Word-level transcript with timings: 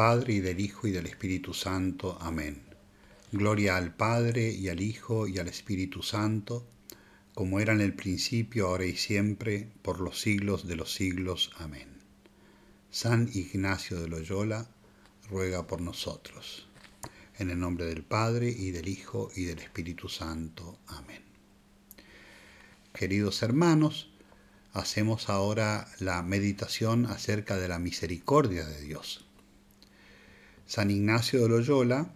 Padre 0.00 0.32
y 0.32 0.40
del 0.40 0.60
Hijo 0.60 0.86
y 0.86 0.92
del 0.92 1.04
Espíritu 1.04 1.52
Santo. 1.52 2.16
Amén. 2.22 2.62
Gloria 3.32 3.76
al 3.76 3.94
Padre 3.94 4.50
y 4.50 4.70
al 4.70 4.80
Hijo 4.80 5.28
y 5.28 5.38
al 5.38 5.46
Espíritu 5.46 6.02
Santo, 6.02 6.66
como 7.34 7.60
era 7.60 7.74
en 7.74 7.82
el 7.82 7.92
principio, 7.92 8.68
ahora 8.68 8.86
y 8.86 8.96
siempre, 8.96 9.70
por 9.82 10.00
los 10.00 10.18
siglos 10.18 10.66
de 10.66 10.76
los 10.76 10.94
siglos. 10.94 11.50
Amén. 11.58 11.86
San 12.90 13.28
Ignacio 13.34 14.00
de 14.00 14.08
Loyola, 14.08 14.70
ruega 15.28 15.66
por 15.66 15.82
nosotros. 15.82 16.66
En 17.38 17.50
el 17.50 17.60
nombre 17.60 17.84
del 17.84 18.02
Padre 18.02 18.48
y 18.48 18.70
del 18.70 18.88
Hijo 18.88 19.30
y 19.36 19.44
del 19.44 19.58
Espíritu 19.58 20.08
Santo. 20.08 20.78
Amén. 20.86 21.20
Queridos 22.94 23.42
hermanos, 23.42 24.10
hacemos 24.72 25.28
ahora 25.28 25.86
la 25.98 26.22
meditación 26.22 27.04
acerca 27.04 27.58
de 27.58 27.68
la 27.68 27.78
misericordia 27.78 28.64
de 28.64 28.80
Dios. 28.80 29.26
San 30.70 30.92
Ignacio 30.92 31.42
de 31.42 31.48
Loyola, 31.48 32.14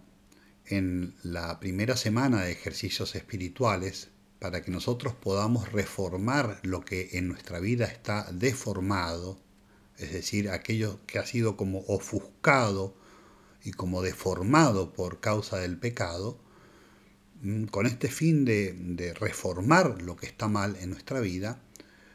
en 0.65 1.13
la 1.23 1.59
primera 1.59 1.97
semana 1.97 2.43
de 2.43 2.53
ejercicios 2.53 3.13
espirituales, 3.13 4.11
para 4.39 4.61
que 4.61 4.71
nosotros 4.71 5.13
podamos 5.13 5.73
reformar 5.73 6.61
lo 6.63 6.79
que 6.79 7.17
en 7.17 7.27
nuestra 7.27 7.59
vida 7.59 7.83
está 7.83 8.31
deformado, 8.31 9.37
es 9.97 10.13
decir, 10.13 10.49
aquello 10.49 11.01
que 11.05 11.19
ha 11.19 11.25
sido 11.25 11.57
como 11.57 11.79
ofuscado 11.89 12.95
y 13.65 13.71
como 13.71 14.01
deformado 14.01 14.93
por 14.93 15.19
causa 15.19 15.57
del 15.57 15.77
pecado, 15.77 16.39
mm, 17.41 17.65
con 17.65 17.85
este 17.85 18.07
fin 18.07 18.45
de, 18.45 18.71
de 18.71 19.13
reformar 19.13 20.01
lo 20.01 20.15
que 20.15 20.27
está 20.27 20.47
mal 20.47 20.77
en 20.77 20.91
nuestra 20.91 21.19
vida, 21.19 21.61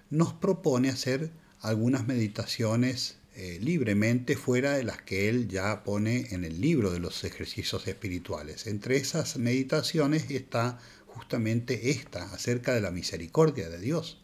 nos 0.09 0.33
propone 0.33 0.89
hacer 0.89 1.33
algunas 1.61 2.07
meditaciones 2.07 3.20
eh, 3.37 3.59
libremente 3.61 4.37
fuera 4.37 4.73
de 4.73 4.83
las 4.85 5.01
que 5.03 5.29
él 5.29 5.49
ya 5.49 5.85
pone 5.85 6.27
en 6.31 6.45
el 6.45 6.61
libro 6.61 6.91
de 6.91 6.99
los 6.99 7.23
ejercicios 7.25 7.87
espirituales. 7.87 8.67
Entre 8.67 8.97
esas 8.97 9.37
meditaciones 9.39 10.31
está 10.31 10.79
justamente 11.07 11.91
esta, 11.91 12.25
acerca 12.33 12.75
de 12.75 12.81
la 12.81 12.91
misericordia 12.91 13.69
de 13.69 13.79
Dios. 13.79 14.19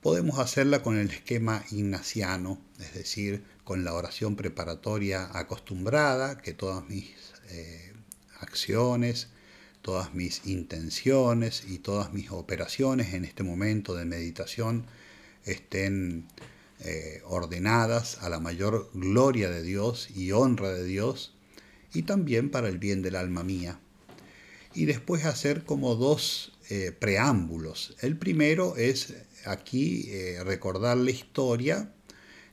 Podemos 0.00 0.38
hacerla 0.38 0.82
con 0.82 0.98
el 0.98 1.10
esquema 1.10 1.64
ignaciano, 1.70 2.60
es 2.80 2.94
decir, 2.94 3.44
con 3.62 3.84
la 3.84 3.94
oración 3.94 4.34
preparatoria 4.34 5.30
acostumbrada, 5.32 6.38
que 6.38 6.54
todas 6.54 6.88
mis 6.88 7.12
eh, 7.50 7.92
acciones, 8.40 9.28
todas 9.82 10.14
mis 10.14 10.46
intenciones 10.46 11.64
y 11.68 11.78
todas 11.78 12.12
mis 12.12 12.30
operaciones 12.30 13.14
en 13.14 13.24
este 13.24 13.42
momento 13.42 13.94
de 13.94 14.06
meditación 14.06 14.86
estén 15.44 16.26
eh, 16.84 17.22
ordenadas 17.24 18.18
a 18.22 18.28
la 18.28 18.40
mayor 18.40 18.90
gloria 18.92 19.50
de 19.50 19.62
Dios 19.62 20.08
y 20.14 20.32
honra 20.32 20.72
de 20.72 20.84
Dios 20.84 21.34
y 21.94 22.02
también 22.02 22.50
para 22.50 22.68
el 22.68 22.78
bien 22.78 23.02
del 23.02 23.16
alma 23.16 23.42
mía. 23.44 23.78
Y 24.74 24.86
después 24.86 25.24
hacer 25.24 25.64
como 25.64 25.94
dos 25.94 26.52
eh, 26.70 26.92
preámbulos. 26.98 27.96
El 28.00 28.16
primero 28.16 28.76
es 28.76 29.14
aquí 29.44 30.06
eh, 30.08 30.42
recordar 30.44 30.96
la 30.96 31.10
historia 31.10 31.92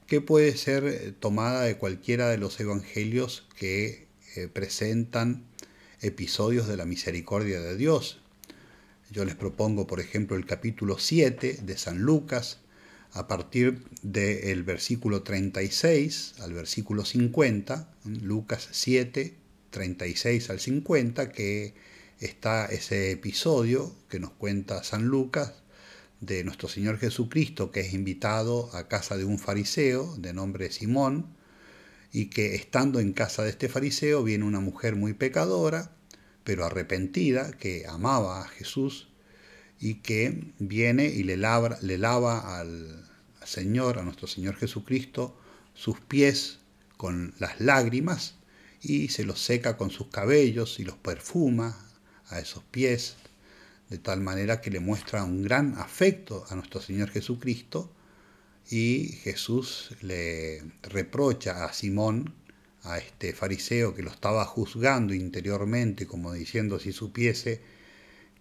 que 0.06 0.22
puede 0.22 0.58
ser 0.58 1.16
tomada 1.20 1.64
de 1.64 1.78
cualquiera 1.78 2.30
de 2.30 2.38
los 2.38 2.60
evangelios 2.60 3.48
que 3.58 4.08
presentan 4.54 5.44
episodios 6.02 6.68
de 6.68 6.78
la 6.78 6.86
misericordia 6.86 7.62
de 7.62 7.78
Dios. 7.78 8.20
Yo 9.12 9.26
les 9.26 9.36
propongo, 9.36 9.88
por 9.88 10.00
ejemplo, 10.00 10.38
el 10.38 10.46
capítulo 10.46 11.00
7 11.00 11.60
de 11.64 11.78
San 11.78 12.00
Lucas, 12.00 12.60
a 13.14 13.28
partir 13.28 13.84
del 14.02 14.64
versículo 14.64 15.24
36 15.24 16.36
al 16.42 16.54
versículo 16.54 17.06
50, 17.06 17.94
Lucas 18.22 18.70
7, 18.72 19.36
36 19.70 20.50
al 20.50 20.60
50, 20.60 21.32
que 21.32 21.74
está 22.20 22.66
ese 22.66 23.12
episodio 23.12 23.96
que 24.10 24.20
nos 24.20 24.32
cuenta 24.32 24.84
San 24.84 25.06
Lucas 25.06 25.54
de 26.20 26.44
nuestro 26.44 26.68
Señor 26.68 26.98
Jesucristo, 26.98 27.72
que 27.72 27.80
es 27.82 27.94
invitado 27.94 28.70
a 28.76 28.88
casa 28.88 29.18
de 29.18 29.26
un 29.26 29.40
fariseo 29.40 30.16
de 30.18 30.34
nombre 30.34 30.72
Simón, 30.72 31.28
y 32.12 32.26
que 32.26 32.56
estando 32.56 33.00
en 33.00 33.14
casa 33.14 33.44
de 33.44 33.52
este 33.52 33.70
fariseo 33.70 34.24
viene 34.24 34.44
una 34.44 34.60
mujer 34.60 34.96
muy 34.96 35.14
pecadora, 35.14 35.96
pero 36.44 36.66
arrepentida, 36.66 37.52
que 37.52 37.86
amaba 37.88 38.42
a 38.42 38.48
Jesús 38.48 39.10
y 39.80 39.96
que 39.96 40.54
viene 40.60 41.06
y 41.06 41.24
le, 41.24 41.38
le 41.38 41.98
lava 41.98 42.60
al 42.60 43.06
Señor, 43.44 43.98
a 43.98 44.04
nuestro 44.04 44.28
Señor 44.28 44.56
Jesucristo, 44.56 45.38
sus 45.74 46.00
pies 46.00 46.60
con 46.98 47.34
las 47.40 47.62
lágrimas 47.62 48.36
y 48.82 49.08
se 49.10 49.24
los 49.24 49.42
seca 49.42 49.78
con 49.78 49.90
sus 49.90 50.08
cabellos 50.08 50.80
y 50.80 50.84
los 50.84 50.98
perfuma 50.98 51.78
a 52.28 52.40
esos 52.40 52.64
pies, 52.64 53.16
de 53.90 53.98
tal 53.98 54.22
manera 54.22 54.62
que 54.62 54.70
le 54.70 54.80
muestra 54.80 55.24
un 55.24 55.42
gran 55.42 55.76
afecto 55.78 56.46
a 56.50 56.56
nuestro 56.56 56.82
Señor 56.82 57.10
Jesucristo 57.10 57.92
y 58.70 59.18
Jesús 59.24 59.96
le 60.02 60.62
reprocha 60.84 61.66
a 61.66 61.74
Simón, 61.74 62.36
a 62.84 62.98
este 62.98 63.34
fariseo 63.34 63.96
que 63.96 64.04
lo 64.04 64.12
estaba 64.12 64.46
juzgando 64.46 65.14
interiormente, 65.14 66.06
como 66.06 66.34
diciendo 66.34 66.80
si 66.80 66.92
supiese 66.92 67.62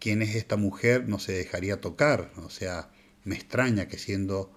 quién 0.00 0.22
es 0.22 0.34
esta 0.34 0.56
mujer 0.56 1.08
no 1.08 1.18
se 1.18 1.32
dejaría 1.32 1.80
tocar. 1.80 2.32
O 2.36 2.50
sea, 2.50 2.90
me 3.24 3.34
extraña 3.34 3.88
que 3.88 3.98
siendo 3.98 4.52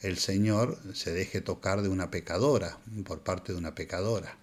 el 0.00 0.18
Señor 0.18 0.78
se 0.94 1.12
deje 1.12 1.40
tocar 1.40 1.82
de 1.82 1.88
una 1.88 2.10
pecadora, 2.10 2.78
por 3.04 3.20
parte 3.20 3.52
de 3.52 3.58
una 3.58 3.74
pecadora. 3.74 4.36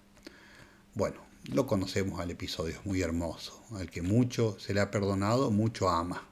Bueno, 0.94 1.22
lo 1.44 1.66
conocemos 1.66 2.20
al 2.20 2.30
episodio, 2.30 2.74
es 2.74 2.86
muy 2.86 3.02
hermoso. 3.02 3.62
Al 3.72 3.90
que 3.90 4.02
mucho 4.02 4.58
se 4.58 4.74
le 4.74 4.80
ha 4.80 4.90
perdonado, 4.90 5.50
mucho 5.50 5.88
ama 5.88 6.26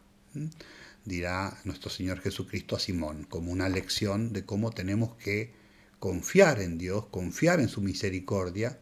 dirá 1.08 1.58
nuestro 1.64 1.90
Señor 1.90 2.20
Jesucristo 2.20 2.76
a 2.76 2.78
Simón, 2.78 3.24
como 3.24 3.50
una 3.50 3.68
lección 3.68 4.32
de 4.32 4.44
cómo 4.44 4.70
tenemos 4.70 5.16
que 5.16 5.52
confiar 5.98 6.60
en 6.60 6.78
Dios, 6.78 7.06
confiar 7.06 7.60
en 7.60 7.68
su 7.68 7.80
misericordia 7.80 8.78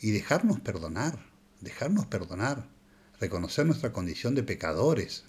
y 0.00 0.10
dejarnos 0.10 0.60
perdonar, 0.60 1.18
dejarnos 1.60 2.06
perdonar, 2.06 2.68
reconocer 3.20 3.66
nuestra 3.66 3.92
condición 3.92 4.34
de 4.34 4.42
pecadores. 4.42 5.24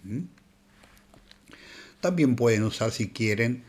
También 2.02 2.36
pueden 2.36 2.64
usar, 2.64 2.92
si 2.92 3.10
quieren, 3.10 3.64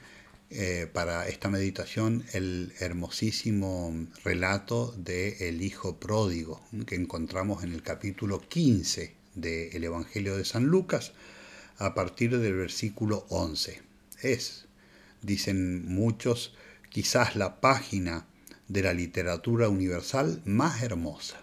eh, 0.51 0.89
para 0.93 1.29
esta 1.29 1.49
meditación 1.49 2.25
el 2.33 2.73
hermosísimo 2.81 3.95
relato 4.25 4.93
de 4.97 5.49
el 5.49 5.63
Hijo 5.63 6.01
Pródigo, 6.01 6.61
que 6.87 6.97
encontramos 6.97 7.63
en 7.63 7.73
el 7.73 7.83
capítulo 7.83 8.41
15 8.41 9.15
del 9.35 9.85
Evangelio 9.85 10.37
de 10.37 10.45
San 10.45 10.67
Lucas, 10.67 11.13
a 11.79 11.95
partir 11.95 12.37
del 12.37 12.55
versículo 12.55 13.27
11. 13.29 13.81
Es, 14.23 14.67
dicen 15.23 15.87
muchos, 15.87 16.55
quizás 16.91 17.37
la 17.37 17.61
página 17.61 18.27
de 18.69 18.83
la 18.83 18.93
literatura 18.93 19.69
universal 19.69 20.43
más 20.45 20.83
hermosa. 20.83 21.41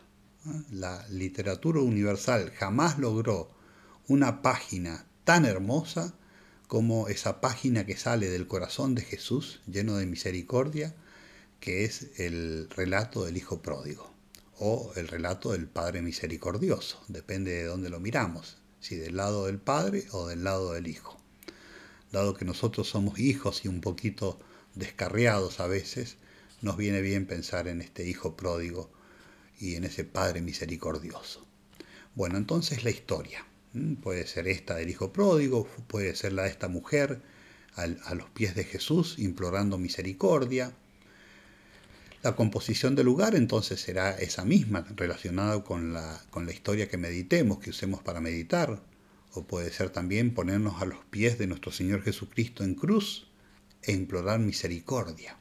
La 0.72 1.06
literatura 1.10 1.82
universal 1.82 2.52
jamás 2.52 3.00
logró 3.00 3.52
una 4.08 4.42
página 4.42 5.06
tan 5.24 5.46
hermosa 5.46 6.14
como 6.68 7.10
esa 7.10 7.42
página 7.42 7.86
que 7.86 7.98
sale 7.98 8.30
del 8.30 8.48
corazón 8.48 8.96
de 8.96 9.02
Jesús, 9.02 9.62
lleno 9.68 9.98
de 9.98 10.06
misericordia, 10.06 10.96
que 11.60 11.84
es 11.84 12.12
el 12.18 12.70
relato 12.70 13.26
del 13.26 13.36
Hijo 13.36 13.62
Pródigo 13.62 14.14
o 14.60 14.94
el 14.96 15.08
relato 15.08 15.52
del 15.52 15.68
Padre 15.68 16.02
Misericordioso, 16.02 17.04
depende 17.08 17.52
de 17.52 17.66
dónde 17.66 17.90
lo 17.90 18.00
miramos 18.00 18.58
si 18.80 18.96
del 18.96 19.18
lado 19.18 19.48
del 19.48 19.60
Padre 19.60 20.06
o 20.12 20.28
del 20.28 20.44
lado 20.46 20.72
del 20.72 20.88
Hijo. 20.88 21.18
Dado 22.12 22.34
que 22.36 22.46
nosotros 22.46 22.88
somos 22.88 23.20
hijos 23.20 23.66
y 23.66 23.68
un 23.68 23.82
poquito 23.82 24.40
descarriados 24.76 25.60
a 25.60 25.68
veces, 25.68 26.16
nos 26.62 26.78
viene 26.78 27.02
bien 27.02 27.26
pensar 27.26 27.68
en 27.68 27.82
este 27.82 28.08
Hijo 28.08 28.38
pródigo 28.38 28.90
y 29.60 29.76
en 29.76 29.84
ese 29.84 30.04
Padre 30.04 30.42
misericordioso. 30.42 31.46
Bueno, 32.16 32.38
entonces 32.38 32.84
la 32.84 32.90
historia. 32.90 33.46
Puede 34.02 34.26
ser 34.26 34.48
esta 34.48 34.76
del 34.76 34.90
Hijo 34.90 35.14
pródigo, 35.14 35.68
puede 35.88 36.16
ser 36.16 36.34
la 36.34 36.44
de 36.44 36.50
esta 36.50 36.68
mujer 36.68 37.22
a 37.76 38.16
los 38.16 38.30
pies 38.32 38.56
de 38.56 38.64
Jesús 38.64 39.20
implorando 39.20 39.78
misericordia, 39.78 40.74
la 42.24 42.36
composición 42.36 42.96
del 42.96 43.06
lugar 43.06 43.36
entonces 43.36 43.80
será 43.80 44.12
esa 44.12 44.44
misma, 44.44 44.86
relacionada 44.96 45.64
con 45.64 45.94
la, 45.94 46.22
con 46.32 46.46
la 46.46 46.52
historia 46.52 46.90
que 46.90 46.98
meditemos, 46.98 47.60
que 47.60 47.70
usemos 47.70 48.02
para 48.02 48.20
meditar. 48.20 48.82
O 49.34 49.44
puede 49.44 49.72
ser 49.72 49.92
también 49.92 50.34
ponernos 50.34 50.82
a 50.82 50.86
los 50.86 51.06
pies 51.06 51.38
de 51.38 51.48
nuestro 51.48 51.72
Señor 51.72 52.02
Jesucristo 52.02 52.64
en 52.64 52.74
cruz 52.74 53.28
e 53.84 53.92
implorar 53.92 54.40
misericordia. 54.40 55.38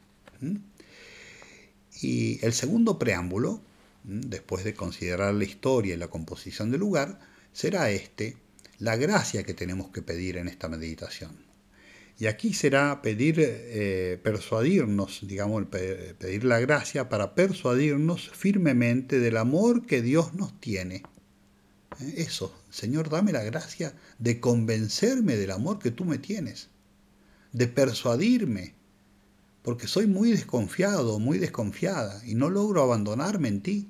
Y 2.02 2.44
el 2.44 2.52
segundo 2.52 2.98
preámbulo, 2.98 3.62
después 4.06 4.64
de 4.64 4.74
considerar 4.74 5.34
la 5.34 5.44
historia 5.44 5.94
y 5.94 5.98
la 5.98 6.08
composición 6.08 6.70
del 6.70 6.80
lugar, 6.80 7.18
será 7.52 7.90
este, 7.90 8.36
la 8.78 8.96
gracia 8.96 9.42
que 9.42 9.54
tenemos 9.54 9.90
que 9.90 10.02
pedir 10.02 10.36
en 10.36 10.48
esta 10.48 10.68
meditación. 10.68 11.44
Y 12.18 12.26
aquí 12.26 12.54
será 12.54 13.02
pedir, 13.02 13.36
eh, 13.38 14.18
persuadirnos, 14.22 15.20
digamos, 15.26 15.66
pedir 15.66 16.44
la 16.44 16.60
gracia 16.60 17.10
para 17.10 17.34
persuadirnos 17.34 18.30
firmemente 18.30 19.18
del 19.18 19.36
amor 19.36 19.84
que 19.84 20.00
Dios 20.00 20.32
nos 20.32 20.58
tiene. 20.58 21.02
Eh, 22.00 22.14
eso, 22.18 22.54
Señor, 22.70 23.10
dame 23.10 23.32
la 23.32 23.42
gracia 23.42 23.94
de 24.18 24.40
convencerme 24.40 25.36
del 25.36 25.50
amor 25.50 25.78
que 25.78 25.90
tú 25.90 26.06
me 26.06 26.16
tienes, 26.16 26.70
de 27.52 27.66
persuadirme, 27.66 28.74
porque 29.62 29.86
soy 29.86 30.06
muy 30.06 30.30
desconfiado, 30.30 31.18
muy 31.18 31.38
desconfiada, 31.38 32.22
y 32.24 32.34
no 32.34 32.48
logro 32.48 32.82
abandonarme 32.82 33.48
en 33.48 33.62
ti. 33.62 33.88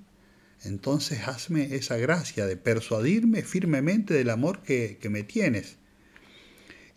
Entonces 0.65 1.27
hazme 1.27 1.75
esa 1.75 1.97
gracia 1.97 2.47
de 2.47 2.57
persuadirme 2.57 3.43
firmemente 3.43 4.15
del 4.15 4.31
amor 4.31 4.63
que, 4.63 4.99
me 5.11 5.23
tienes 5.23 5.77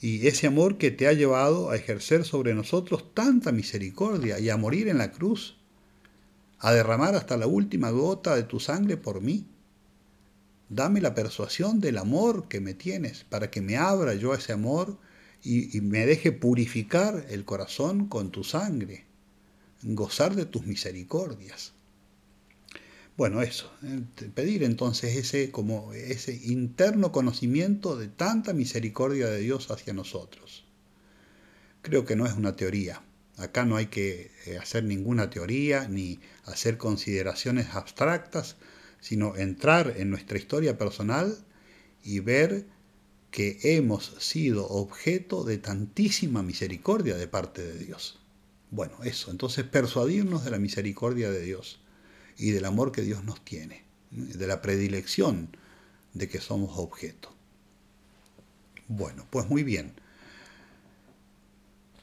y 0.01 0.25
ese 0.27 0.47
amor 0.47 0.77
que 0.77 0.91
te 0.91 1.07
ha 1.07 1.13
llevado 1.13 1.69
a 1.69 1.75
ejercer 1.75 2.23
sobre 2.23 2.53
nosotros 2.53 3.13
tanta 3.13 3.51
misericordia 3.51 4.39
y 4.39 4.50
a 4.50 4.56
morir 4.56 4.88
en 4.88 4.97
la 4.97 5.11
cruz, 5.11 5.57
a 6.59 6.71
derramar 6.71 7.15
hasta 7.15 7.35
la 7.35 7.47
última 7.47 7.89
gota 7.89 8.35
de 8.35 8.44
tu 8.44 8.61
sangre 8.61 8.95
por 8.95 9.21
mí. 9.21 9.45
Dame 10.69 11.01
la 11.01 11.13
persuasión 11.15 11.81
del 11.81 11.97
amor 11.97 12.47
que 12.47 12.61
me 12.61 12.73
tienes 12.73 13.25
para 13.25 13.51
que 13.51 13.61
me 13.61 13.75
abra 13.75 14.13
yo 14.13 14.33
ese 14.33 14.53
amor 14.53 14.97
y 15.44 15.81
me 15.81 16.06
deje 16.06 16.31
purificar 16.31 17.25
el 17.29 17.44
corazón 17.44 18.07
con 18.07 18.31
tu 18.31 18.44
sangre, 18.44 19.06
gozar 19.83 20.35
de 20.35 20.45
tus 20.45 20.65
misericordias. 20.65 21.73
Bueno, 23.19 23.42
eso, 23.42 23.69
eh, 23.83 24.30
pedir 24.33 24.63
entonces 24.63 25.18
ese, 25.18 25.51
como 25.51 25.92
ese 25.92 26.39
interno 26.42 27.12
conocimiento 27.12 27.98
de 27.98 28.07
tanta 28.07 28.54
misericordia 28.54 29.27
de 29.27 29.42
Dios 29.42 29.69
hacia 29.71 29.92
nosotros. 29.92 30.63
Creo 31.81 32.06
que 32.06 32.16
no 32.16 32.25
es 32.25 32.36
una 32.36 32.56
teoría. 32.56 33.04
Acá 33.36 33.66
no 33.66 33.75
hay 33.75 33.88
que 33.88 34.31
eh, 34.45 34.57
hacer 34.57 34.86
ninguna 34.86 35.30
teoría 35.30 35.89
ni 35.89 36.21
hacer 36.45 36.77
consideraciones 36.77 37.75
abstractas, 37.75 38.56
sino 39.01 39.36
entrar 39.36 39.95
en 39.98 40.10
nuestra 40.10 40.38
historia 40.38 40.77
personal 40.77 41.36
y 42.01 42.21
ver 42.21 42.68
que 43.31 43.60
hemos 43.63 44.16
sido 44.19 44.66
objeto 44.66 45.44
de 45.44 45.57
tantísima 45.57 46.42
misericordia 46.42 47.18
de 47.18 47.27
parte 47.27 47.63
de 47.63 47.80
Dios. 47.80 48.18
Bueno, 48.71 48.94
eso, 49.04 49.30
entonces 49.30 49.66
persuadirnos 49.66 50.45
de 50.45 50.51
la 50.51 50.57
misericordia 50.57 51.30
de 51.30 51.42
Dios 51.42 51.81
y 52.39 52.51
del 52.51 52.65
amor 52.65 52.91
que 52.91 53.01
Dios 53.01 53.24
nos 53.25 53.44
tiene, 53.44 53.83
de 54.12 54.47
la 54.47 54.62
predilección 54.62 55.56
de 56.13 56.30
que 56.30 56.39
somos 56.39 56.77
objeto. 56.77 57.36
Bueno, 58.88 59.27
pues 59.30 59.47
muy 59.50 59.62
bien. 59.62 59.94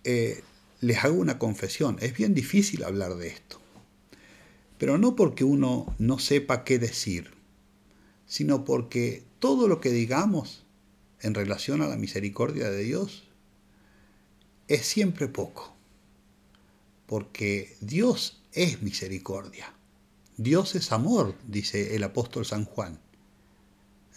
Eh, 0.05 0.45
les 0.81 1.03
hago 1.05 1.17
una 1.17 1.39
confesión, 1.39 1.97
es 2.01 2.15
bien 2.15 2.35
difícil 2.35 2.85
hablar 2.85 3.17
de 3.17 3.29
esto, 3.29 3.61
pero 4.79 4.99
no 4.99 5.17
porque 5.17 5.43
uno 5.43 5.95
no 5.99 6.19
sepa 6.19 6.65
qué 6.65 6.79
decir, 6.79 7.33
sino 8.27 8.65
porque 8.65 9.25
todo 9.41 9.69
lo 9.69 9.81
que 9.81 9.91
digamos 9.91 10.65
en 11.23 11.35
relación 11.35 11.81
a 11.81 11.89
la 11.89 11.97
misericordia 11.97 12.71
de 12.71 12.85
Dios 12.85 13.25
es 14.69 14.85
siempre 14.85 15.29
poco, 15.29 15.75
porque 17.07 17.75
Dios 17.81 18.43
es 18.53 18.83
misericordia. 18.83 19.76
Dios 20.39 20.75
es 20.75 20.93
amor, 20.93 21.35
dice 21.49 21.97
el 21.97 22.05
apóstol 22.05 22.45
San 22.45 22.67
Juan. 22.67 23.01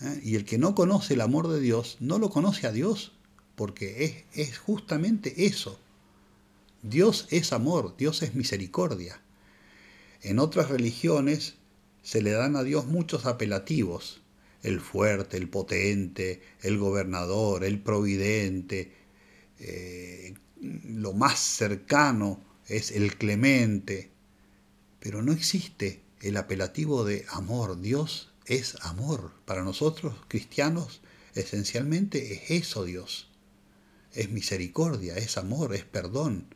¿Eh? 0.01 0.19
Y 0.23 0.35
el 0.35 0.43
que 0.43 0.57
no 0.57 0.75
conoce 0.75 1.13
el 1.13 1.21
amor 1.21 1.47
de 1.47 1.61
Dios, 1.61 1.97
no 2.01 2.19
lo 2.19 2.29
conoce 2.29 2.67
a 2.67 2.71
Dios, 2.71 3.13
porque 3.55 4.25
es, 4.33 4.49
es 4.49 4.57
justamente 4.57 5.45
eso. 5.45 5.79
Dios 6.81 7.27
es 7.29 7.53
amor, 7.53 7.95
Dios 7.97 8.21
es 8.21 8.35
misericordia. 8.35 9.21
En 10.21 10.39
otras 10.39 10.69
religiones 10.69 11.55
se 12.01 12.21
le 12.21 12.31
dan 12.31 12.57
a 12.57 12.63
Dios 12.63 12.85
muchos 12.85 13.25
apelativos, 13.25 14.21
el 14.61 14.81
fuerte, 14.81 15.37
el 15.37 15.47
potente, 15.47 16.41
el 16.61 16.77
gobernador, 16.77 17.63
el 17.63 17.79
providente, 17.79 18.91
eh, 19.59 20.33
lo 20.59 21.13
más 21.13 21.39
cercano 21.39 22.41
es 22.67 22.91
el 22.91 23.15
clemente, 23.17 24.11
pero 24.99 25.21
no 25.21 25.31
existe 25.31 26.01
el 26.21 26.37
apelativo 26.37 27.05
de 27.05 27.25
amor. 27.29 27.79
Dios 27.81 28.31
es 28.45 28.77
amor. 28.81 29.31
Para 29.45 29.63
nosotros 29.63 30.15
cristianos 30.27 31.01
esencialmente 31.35 32.33
es 32.33 32.51
eso 32.51 32.83
Dios. 32.83 33.29
Es 34.13 34.29
misericordia, 34.29 35.15
es 35.17 35.37
amor, 35.37 35.73
es 35.75 35.85
perdón. 35.85 36.55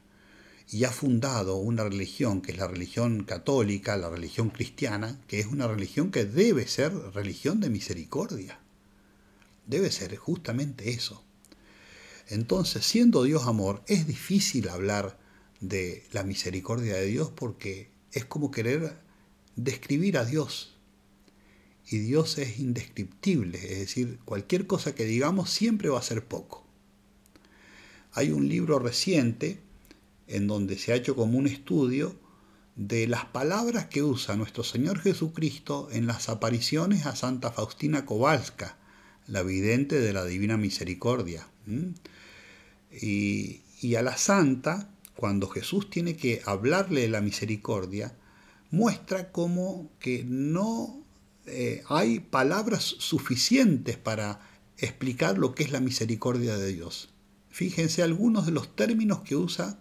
Y 0.69 0.85
ha 0.85 0.91
fundado 0.91 1.57
una 1.57 1.83
religión 1.83 2.41
que 2.41 2.51
es 2.53 2.57
la 2.57 2.67
religión 2.67 3.25
católica, 3.25 3.95
la 3.97 4.09
religión 4.09 4.49
cristiana, 4.49 5.21
que 5.27 5.39
es 5.39 5.45
una 5.45 5.67
religión 5.67 6.09
que 6.09 6.25
debe 6.25 6.67
ser 6.67 6.93
religión 7.13 7.59
de 7.59 7.69
misericordia. 7.69 8.59
Debe 9.67 9.91
ser 9.91 10.15
justamente 10.15 10.89
eso. 10.89 11.23
Entonces, 12.27 12.85
siendo 12.85 13.23
Dios 13.23 13.45
amor, 13.45 13.83
es 13.87 14.07
difícil 14.07 14.69
hablar 14.69 15.19
de 15.59 16.05
la 16.11 16.23
misericordia 16.23 16.95
de 16.95 17.05
Dios 17.05 17.31
porque 17.35 17.89
es 18.11 18.25
como 18.25 18.51
querer 18.51 18.97
describir 19.55 20.17
a 20.17 20.25
Dios. 20.25 20.75
Y 21.89 21.99
Dios 21.99 22.37
es 22.37 22.59
indescriptible, 22.59 23.57
es 23.57 23.79
decir, 23.79 24.19
cualquier 24.25 24.67
cosa 24.67 24.95
que 24.95 25.05
digamos 25.05 25.49
siempre 25.49 25.89
va 25.89 25.99
a 25.99 26.03
ser 26.03 26.25
poco. 26.25 26.65
Hay 28.13 28.31
un 28.31 28.47
libro 28.47 28.79
reciente 28.79 29.59
en 30.27 30.47
donde 30.47 30.77
se 30.77 30.93
ha 30.93 30.95
hecho 30.95 31.15
como 31.15 31.37
un 31.37 31.47
estudio 31.47 32.15
de 32.75 33.07
las 33.07 33.25
palabras 33.25 33.87
que 33.87 34.01
usa 34.01 34.35
nuestro 34.35 34.63
Señor 34.63 34.99
Jesucristo 34.99 35.89
en 35.91 36.07
las 36.07 36.29
apariciones 36.29 37.05
a 37.05 37.15
Santa 37.15 37.51
Faustina 37.51 38.05
Kowalska, 38.05 38.77
la 39.27 39.43
vidente 39.43 39.99
de 39.99 40.13
la 40.13 40.25
Divina 40.25 40.57
Misericordia. 40.57 41.47
Y, 42.91 43.61
y 43.81 43.95
a 43.95 44.01
la 44.01 44.17
santa, 44.17 44.89
cuando 45.15 45.47
Jesús 45.49 45.89
tiene 45.89 46.15
que 46.15 46.41
hablarle 46.45 47.01
de 47.01 47.09
la 47.09 47.21
misericordia, 47.21 48.15
muestra 48.73 49.31
como 49.31 49.91
que 49.99 50.23
no 50.25 51.05
eh, 51.45 51.83
hay 51.89 52.19
palabras 52.19 52.83
suficientes 52.83 53.97
para 53.97 54.41
explicar 54.79 55.37
lo 55.37 55.53
que 55.53 55.61
es 55.61 55.71
la 55.71 55.79
misericordia 55.79 56.57
de 56.57 56.73
Dios. 56.73 57.13
Fíjense 57.49 58.01
algunos 58.01 58.47
de 58.47 58.51
los 58.51 58.75
términos 58.75 59.19
que 59.19 59.35
usa 59.35 59.77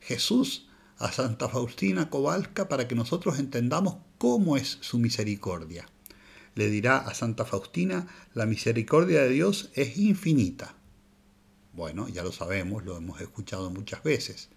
Jesús 0.00 0.68
a 0.98 1.10
Santa 1.10 1.48
Faustina 1.48 2.08
Kowalska 2.08 2.68
para 2.68 2.86
que 2.86 2.94
nosotros 2.94 3.40
entendamos 3.40 3.96
cómo 4.16 4.56
es 4.56 4.78
su 4.80 5.00
misericordia. 5.00 5.88
Le 6.54 6.70
dirá 6.70 6.98
a 6.98 7.14
Santa 7.14 7.44
Faustina, 7.46 8.06
la 8.32 8.46
misericordia 8.46 9.22
de 9.22 9.30
Dios 9.30 9.70
es 9.74 9.98
infinita. 9.98 10.76
Bueno, 11.72 12.08
ya 12.08 12.22
lo 12.22 12.30
sabemos, 12.30 12.84
lo 12.84 12.96
hemos 12.96 13.20
escuchado 13.20 13.72
muchas 13.72 14.04
veces. 14.04 14.50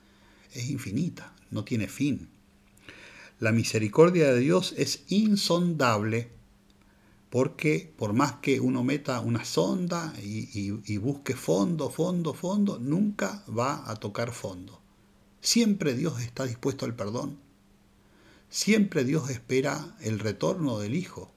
Es 0.54 0.70
infinita, 0.70 1.34
no 1.50 1.64
tiene 1.64 1.88
fin. 1.88 2.30
La 3.40 3.54
misericordia 3.54 4.34
de 4.34 4.40
Dios 4.40 4.74
es 4.78 5.04
insondable 5.08 6.30
porque 7.30 7.94
por 7.96 8.12
más 8.12 8.34
que 8.34 8.60
uno 8.60 8.84
meta 8.84 9.22
una 9.22 9.46
sonda 9.46 10.14
y, 10.22 10.98
busque 10.98 11.36
fondo, 11.36 11.90
fondo, 11.90 12.34
fondo, 12.34 12.80
nunca 12.80 13.46
va 13.48 13.90
a 13.90 13.96
tocar 13.96 14.34
fondo. 14.34 14.82
Siempre 15.40 15.94
Dios 15.94 16.22
está 16.22 16.46
dispuesto 16.46 16.86
al 16.86 16.96
perdón. 16.96 17.40
Siempre 18.50 19.06
Dios 19.06 19.30
espera 19.30 19.96
el 20.02 20.20
retorno 20.20 20.80
del 20.80 20.96
Hijo, 20.96 21.32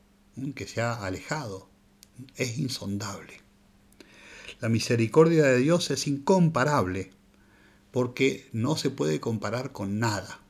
que 0.57 0.67
se 0.67 0.81
ha 0.81 0.95
alejado. 0.95 1.69
Es 2.37 2.59
insondable. 2.59 3.41
La 4.61 4.69
misericordia 4.69 5.45
de 5.45 5.59
Dios 5.59 5.91
es 5.93 6.07
incomparable 6.09 7.13
porque 7.93 8.49
no 8.53 8.77
se 8.77 8.91
puede 8.91 9.21
comparar 9.21 9.71
con 9.73 9.99
nada. 9.99 10.42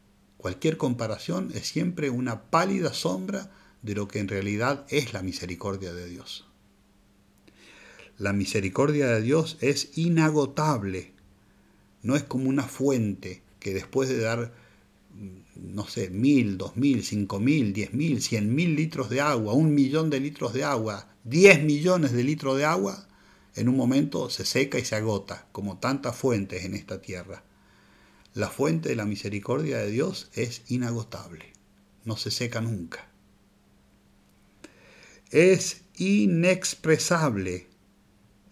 Cualquier 0.43 0.77
comparación 0.77 1.53
es 1.55 1.69
siempre 1.69 2.11
una 2.11 2.51
pálida 2.51 2.93
sombra 2.93 3.53
de 3.81 3.95
lo 3.95 4.09
que 4.09 4.19
en 4.19 4.27
realidad 4.27 4.85
es 4.89 5.13
la 5.13 5.23
misericordia 5.23 5.95
de 5.95 6.09
Dios. 6.09 6.49
La 8.19 8.33
misericordia 8.33 9.07
de 9.07 9.23
Dios 9.23 9.57
es 9.61 9.97
inagotable, 9.97 11.13
no 12.03 12.17
es 12.17 12.25
como 12.25 12.49
una 12.49 12.65
fuente 12.65 13.41
que 13.61 13.73
después 13.73 14.09
de 14.09 14.19
dar, 14.19 14.53
mm, 15.15 15.75
no 15.75 15.87
sé, 15.87 16.11
mil, 16.11 16.59
dos 16.59 16.77
mil, 16.77 17.05
cinco 17.05 17.39
mil, 17.39 17.73
diez 17.73 17.95
mil, 17.95 18.21
cien 18.21 18.53
mil 18.53 18.75
litros 18.75 19.11
de 19.11 19.21
agua, 19.21 19.53
un 19.53 19.73
millón 19.73 20.11
de 20.11 20.19
litros 20.19 20.55
de 20.55 20.65
agua, 20.65 21.15
diez 21.23 21.63
millones 21.63 22.11
de 22.11 22.25
litros 22.25 22.57
de 22.57 22.65
agua, 22.65 23.07
en 23.55 23.69
un 23.69 23.77
momento 23.77 24.29
se 24.29 24.45
seca 24.45 24.81
y 24.81 24.85
se 24.85 24.97
agota, 24.97 25.47
como 25.53 25.79
tantas 25.79 26.17
fuentes 26.17 26.65
en 26.65 26.75
esta 26.75 27.01
tierra. 27.01 27.45
La 28.35 28.49
fuente 28.49 28.89
de 28.89 28.97
la 28.97 29.05
misericordia 29.05 29.77
de 29.79 29.91
Dios 29.91 30.31
es 30.33 30.63
inagotable, 30.69 31.53
no 32.07 32.17
se 32.17 32.31
seca 32.31 32.63
nunca. 32.63 33.11
Es 35.31 35.83
inexpresable, 35.97 37.69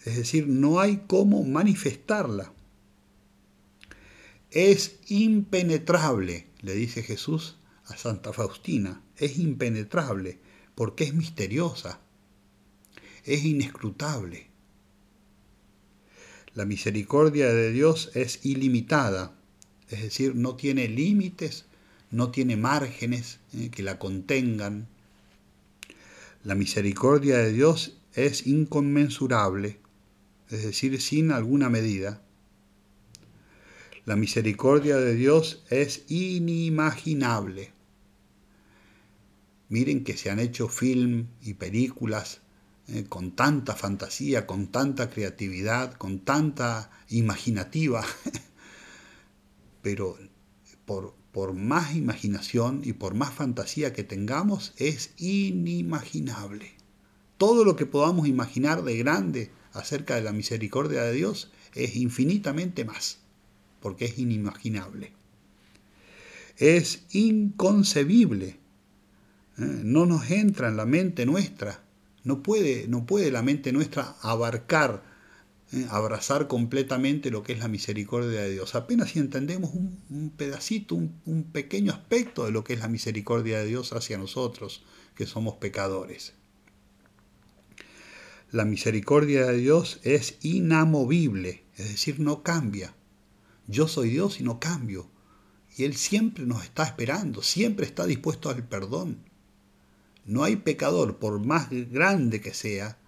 es 0.05 0.17
decir, 0.17 0.49
no 0.49 0.81
hay 0.81 1.05
cómo 1.07 1.45
manifestarla. 1.45 2.53
es 4.51 4.99
impenetrable, 5.07 6.47
le 6.61 6.75
dice 6.75 7.03
Jesús 7.03 7.57
a 7.87 7.97
Santa 7.97 8.35
Faustina, 8.35 9.03
es 9.17 9.39
impenetrable 9.39 10.41
porque 10.75 11.05
es 11.05 11.15
misteriosa, 11.15 12.01
es 13.25 13.45
inescrutable. 13.45 14.51
La 16.53 16.67
misericordia 16.67 17.53
de 17.53 17.71
Dios 17.71 18.11
es 18.15 18.45
ilimitada, 18.45 19.40
es 19.91 20.03
decir, 20.03 20.35
no 20.35 20.57
tiene 20.57 20.89
límites, 20.89 21.65
no 22.11 22.31
tiene 22.31 22.57
márgenes 22.57 23.39
eh, 23.55 23.71
que 23.71 23.83
la 23.83 23.99
contengan. 23.99 24.89
La 26.45 26.55
misericordia 26.55 27.39
de 27.39 27.53
Dios 27.53 27.97
es 28.15 28.47
inconmensurable, 28.47 29.79
es 30.49 30.65
decir, 30.65 31.01
sin 31.01 31.33
alguna 31.33 31.69
medida. 31.69 32.23
La 34.07 34.17
misericordia 34.17 34.97
de 34.97 35.15
Dios 35.15 35.63
es 35.71 36.05
inimaginable. 36.09 37.73
Miren 39.69 40.03
que 40.03 40.17
se 40.17 40.31
han 40.31 40.41
hecho 40.41 40.69
film 40.69 41.29
y 41.43 41.55
películas 41.55 42.41
eh, 42.89 43.05
con 43.09 43.37
tanta 43.37 43.77
fantasía, 43.77 44.47
con 44.47 44.67
tanta 44.69 45.11
creatividad, 45.11 45.95
con 45.95 46.21
tanta 46.21 46.91
imaginativa, 47.09 48.05
pero 49.83 50.19
por, 50.85 51.15
por 51.33 51.55
más 51.55 51.95
imaginación 51.95 52.83
y 52.85 52.93
por 52.93 53.15
más 53.15 53.33
fantasía 53.33 53.93
que 53.93 54.05
tengamos, 54.05 54.73
es 54.77 55.13
inimaginable. 55.17 56.73
Todo 57.39 57.65
lo 57.65 57.77
que 57.77 57.87
podamos 57.87 58.29
imaginar 58.29 58.83
de 58.83 58.99
grande 58.99 59.51
acerca 59.73 60.17
de 60.17 60.23
la 60.23 60.33
misericordia 60.33 61.03
de 61.03 61.13
Dios 61.13 61.51
es 61.75 61.97
infinitamente 61.97 62.85
más, 62.85 63.19
porque 63.81 64.07
es 64.07 64.19
inimaginable. 64.19 65.13
Es 66.57 67.05
inconcebible. 67.13 68.59
¿eh? 69.59 69.81
No 69.85 70.07
nos 70.07 70.31
entra 70.31 70.69
en 70.69 70.77
la 70.77 70.87
mente 70.87 71.25
nuestra. 71.25 71.83
No 72.25 72.43
puede, 72.43 72.87
no 72.89 73.07
puede 73.07 73.31
la 73.31 73.43
mente 73.43 73.73
nuestra 73.73 74.17
abarcar, 74.21 75.03
¿eh? 75.73 75.87
abrazar 75.91 76.49
completamente 76.49 77.31
lo 77.31 77.43
que 77.43 77.53
es 77.53 77.59
la 77.59 77.69
misericordia 77.69 78.43
de 78.43 78.51
Dios. 78.51 78.75
Apenas 78.75 79.11
si 79.11 79.19
entendemos 79.19 79.73
un, 79.75 80.33
pedacito, 80.37 80.95
un, 80.95 81.21
un 81.25 81.45
pequeño 81.45 81.93
aspecto 81.93 82.45
de 82.45 82.53
lo 82.53 82.65
que 82.65 82.75
es 82.75 82.81
la 82.81 82.89
misericordia 82.89 83.59
de 83.59 83.67
Dios 83.67 83.93
hacia 83.93 84.19
nosotros, 84.19 84.85
que 85.15 85.27
somos 85.27 85.55
pecadores. 85.57 86.35
La 88.53 88.65
misericordia 88.65 89.47
de 89.47 89.59
Dios 89.59 90.01
es 90.03 90.39
inamovible, 90.43 91.63
es 91.77 91.89
decir, 91.89 92.19
no 92.19 92.43
cambia. 92.43 92.95
Yo 93.69 93.87
soy 93.87 94.11
Dios 94.11 94.41
y 94.41 94.43
no 94.43 94.59
cambio. 94.59 95.09
Y 95.77 95.85
Él 95.85 95.95
siempre 95.95 96.45
nos 96.45 96.65
está 96.65 96.83
esperando, 96.83 97.43
siempre 97.43 97.87
está 97.87 98.07
dispuesto 98.07 98.51
al 98.51 98.67
perdón. 98.67 99.19
No 100.25 100.43
hay 100.43 100.57
pecador, 100.57 101.19
por 101.19 101.39
más 101.39 101.69
grande 101.71 102.41
que 102.41 102.53
sea, 102.53 102.99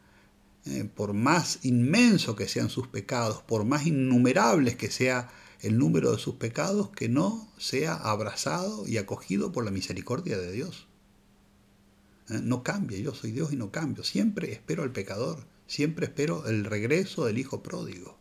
eh, 0.64 0.84
por 0.84 1.12
más 1.12 1.58
inmenso 1.64 2.36
que 2.36 2.46
sean 2.46 2.70
sus 2.70 2.86
pecados, 2.86 3.42
por 3.42 3.64
más 3.64 3.86
innumerables 3.86 4.76
que 4.76 4.90
sea 4.90 5.28
el 5.60 5.76
número 5.76 6.12
de 6.12 6.18
sus 6.18 6.36
pecados, 6.36 6.90
que 6.90 7.08
no 7.08 7.52
sea 7.58 7.94
abrazado 7.94 8.86
y 8.86 8.98
acogido 8.98 9.50
por 9.50 9.64
la 9.64 9.72
misericordia 9.72 10.38
de 10.38 10.52
Dios. 10.52 10.86
¿eh? 12.30 12.40
No 12.42 12.62
cambia, 12.62 12.98
yo 12.98 13.12
soy 13.12 13.32
Dios 13.32 13.52
y 13.52 13.56
no 13.56 13.72
cambio. 13.72 14.04
Siempre 14.04 14.52
espero 14.52 14.84
al 14.84 14.92
pecador, 14.92 15.44
siempre 15.66 16.06
espero 16.06 16.46
el 16.46 16.64
regreso 16.64 17.24
del 17.24 17.38
Hijo 17.38 17.62
pródigo. 17.62 18.18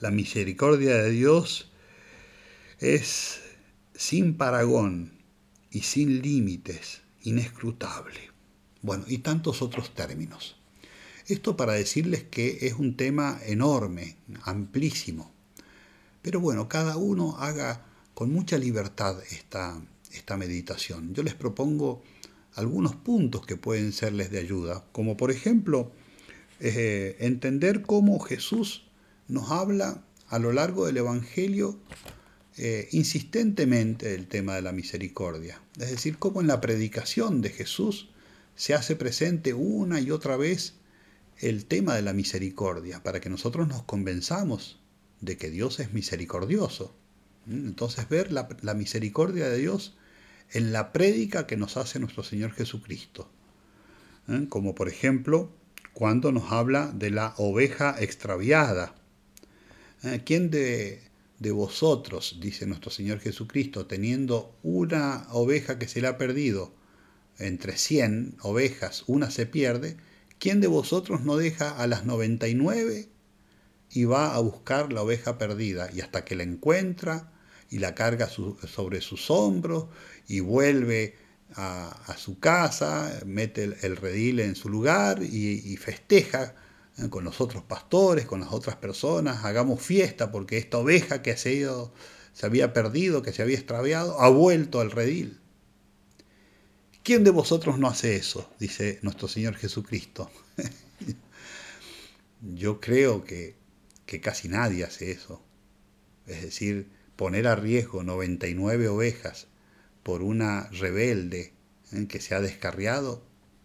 La 0.00 0.10
misericordia 0.10 0.96
de 0.96 1.10
Dios 1.10 1.70
es 2.78 3.40
sin 3.94 4.36
paragón 4.36 5.12
y 5.70 5.80
sin 5.80 6.20
límites, 6.20 7.00
inescrutable. 7.22 8.32
Bueno, 8.82 9.04
y 9.08 9.18
tantos 9.18 9.62
otros 9.62 9.94
términos. 9.94 10.56
Esto 11.26 11.56
para 11.56 11.72
decirles 11.72 12.24
que 12.24 12.66
es 12.66 12.74
un 12.74 12.96
tema 12.96 13.40
enorme, 13.46 14.16
amplísimo. 14.42 15.32
Pero 16.20 16.40
bueno, 16.40 16.68
cada 16.68 16.96
uno 16.96 17.36
haga 17.38 17.86
con 18.12 18.32
mucha 18.32 18.58
libertad 18.58 19.16
esta, 19.30 19.80
esta 20.12 20.36
meditación. 20.36 21.14
Yo 21.14 21.22
les 21.22 21.34
propongo 21.34 22.02
algunos 22.54 22.94
puntos 22.94 23.46
que 23.46 23.56
pueden 23.56 23.92
serles 23.92 24.30
de 24.30 24.38
ayuda, 24.38 24.84
como 24.92 25.16
por 25.16 25.30
ejemplo 25.30 25.92
eh, 26.60 27.16
entender 27.20 27.82
cómo 27.82 28.18
Jesús 28.20 28.84
nos 29.26 29.50
habla 29.50 30.04
a 30.28 30.38
lo 30.38 30.52
largo 30.52 30.86
del 30.86 30.98
Evangelio 30.98 31.78
eh, 32.56 32.88
insistentemente 32.92 34.08
del 34.10 34.28
tema 34.28 34.54
de 34.54 34.62
la 34.62 34.72
misericordia. 34.72 35.60
Es 35.78 35.90
decir, 35.90 36.18
cómo 36.18 36.40
en 36.40 36.46
la 36.46 36.60
predicación 36.60 37.40
de 37.40 37.50
Jesús 37.50 38.10
se 38.56 38.74
hace 38.74 38.94
presente 38.94 39.54
una 39.54 40.00
y 40.00 40.10
otra 40.10 40.36
vez 40.36 40.74
el 41.38 41.66
tema 41.66 41.94
de 41.94 42.02
la 42.02 42.12
misericordia, 42.12 43.02
para 43.02 43.20
que 43.20 43.30
nosotros 43.30 43.68
nos 43.68 43.82
convenzamos 43.82 44.80
de 45.20 45.36
que 45.36 45.50
Dios 45.50 45.80
es 45.80 45.92
misericordioso. 45.92 46.94
Entonces 47.46 48.08
ver 48.08 48.32
la, 48.32 48.74
misericordia 48.74 49.48
de 49.48 49.58
Dios 49.58 49.96
en 50.52 50.72
la 50.72 50.92
prédica 50.92 51.46
que 51.46 51.56
nos 51.56 51.76
hace 51.76 51.98
nuestro 51.98 52.22
Señor 52.22 52.52
Jesucristo. 52.52 53.30
¿eh? 54.28 54.46
Como 54.48 54.74
por 54.74 54.88
ejemplo 54.88 55.52
cuando 55.92 56.32
nos 56.32 56.50
habla 56.50 56.90
de 56.92 57.10
la 57.10 57.34
oveja 57.36 57.94
extraviada. 57.98 58.94
¿Eh? 60.02 60.22
¿Quién 60.24 60.50
de, 60.50 61.02
de 61.38 61.50
vosotros, 61.52 62.38
dice 62.40 62.66
nuestro 62.66 62.90
Señor 62.90 63.20
Jesucristo, 63.20 63.86
teniendo 63.86 64.56
una 64.62 65.26
oveja 65.30 65.78
que 65.78 65.88
se 65.88 66.00
le 66.00 66.08
ha 66.08 66.18
perdido, 66.18 66.74
entre 67.38 67.76
cien 67.76 68.36
ovejas, 68.40 69.04
una 69.06 69.30
se 69.30 69.46
pierde, 69.46 69.96
¿quién 70.44 70.60
de 70.60 70.66
vosotros 70.66 71.22
no 71.22 71.38
deja 71.38 71.70
a 71.70 71.86
las 71.86 72.04
99 72.04 73.08
y 73.90 74.04
va 74.04 74.34
a 74.34 74.40
buscar 74.40 74.92
la 74.92 75.00
oveja 75.00 75.38
perdida 75.38 75.88
y 75.90 76.02
hasta 76.02 76.26
que 76.26 76.36
la 76.36 76.42
encuentra 76.42 77.32
y 77.70 77.78
la 77.78 77.94
carga 77.94 78.28
sobre 78.28 79.00
sus 79.00 79.30
hombros 79.30 79.86
y 80.28 80.40
vuelve 80.40 81.16
a, 81.54 82.14
su 82.18 82.40
casa, 82.40 83.22
mete 83.24 83.64
el, 83.64 83.96
redil 83.96 84.38
en 84.38 84.54
su 84.54 84.68
lugar 84.68 85.22
y, 85.22 85.78
festeja 85.78 86.54
eh, 86.98 87.08
con 87.08 87.24
los 87.24 87.40
otros 87.40 87.62
pastores, 87.62 88.26
con 88.26 88.40
las 88.40 88.52
otras 88.52 88.76
personas, 88.76 89.46
hagamos 89.46 89.80
fiesta 89.80 90.30
porque 90.30 90.58
esta 90.58 90.76
oveja 90.76 91.22
que 91.22 91.38
se, 91.38 91.54
ido, 91.54 91.94
se 92.34 92.44
había 92.44 92.74
perdido, 92.74 93.22
que 93.22 93.32
se 93.32 93.40
había 93.40 93.56
extraviado, 93.56 94.20
ha 94.20 94.28
vuelto 94.28 94.82
al 94.82 94.90
redil. 94.90 95.40
¿Quién 97.04 97.22
de 97.22 97.30
vosotros 97.30 97.78
no 97.78 97.86
hace 97.86 98.16
eso? 98.16 98.50
Dice 98.58 98.98
nuestro 99.02 99.28
Señor 99.28 99.56
Jesucristo. 99.56 100.30
Yo 102.40 102.80
creo 102.80 103.24
que, 103.24 103.56
que 104.06 104.22
casi 104.22 104.48
nadie 104.48 104.84
hace 104.84 105.10
eso. 105.10 105.42
Es 106.26 106.40
decir, 106.40 106.88
poner 107.14 107.46
a 107.46 107.56
riesgo 107.56 108.02
99 108.02 108.88
ovejas 108.88 109.48
por 110.02 110.22
una 110.22 110.70
rebelde 110.70 111.52
¿eh? 111.92 112.06
que 112.06 112.22
se 112.22 112.34
ha 112.34 112.40
descarriado, 112.40 113.22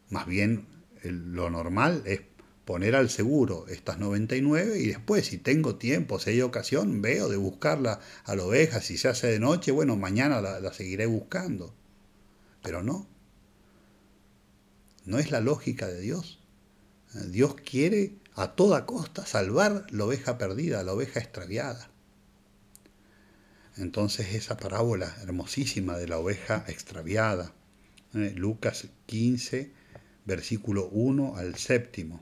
más 0.10 0.28
bien 0.28 0.68
lo 1.04 1.50
normal 1.50 2.04
es 2.06 2.20
poner 2.66 2.94
al 2.94 3.10
seguro 3.10 3.70
estas 3.70 4.00
99 4.00 4.80
y 4.80 4.88
después 4.88 5.28
si 5.28 5.38
tengo 5.38 5.78
tiempo, 5.78 6.20
si 6.20 6.32
hay 6.32 6.42
ocasión, 6.42 7.02
veo 7.02 7.30
de 7.30 7.38
buscarla 7.38 8.02
a 8.26 8.36
la 8.36 8.44
oveja, 8.44 8.82
si 8.82 8.98
se 8.98 9.08
hace 9.08 9.28
de 9.28 9.40
noche, 9.40 9.72
bueno, 9.72 9.96
mañana 9.96 10.42
la, 10.42 10.60
la 10.60 10.74
seguiré 10.74 11.06
buscando. 11.06 11.74
Pero 12.62 12.84
no, 12.84 13.08
no 15.10 15.18
es 15.18 15.32
la 15.32 15.42
lógica 15.42 15.88
de 15.88 16.00
Dios. 16.00 16.40
Dios 17.30 17.56
quiere 17.56 18.14
a 18.36 18.52
toda 18.52 18.86
costa 18.86 19.26
salvar 19.26 19.88
la 19.90 20.06
oveja 20.06 20.38
perdida, 20.38 20.84
la 20.84 20.94
oveja 20.94 21.20
extraviada. 21.20 21.90
Entonces 23.76 24.36
esa 24.36 24.56
parábola 24.56 25.16
hermosísima 25.24 25.98
de 25.98 26.08
la 26.08 26.20
oveja 26.20 26.64
extraviada, 26.68 27.54
¿eh? 28.14 28.34
Lucas 28.36 28.88
15, 29.08 29.72
versículo 30.26 30.90
1 30.90 31.38
al 31.38 31.56
séptimo. 31.56 32.22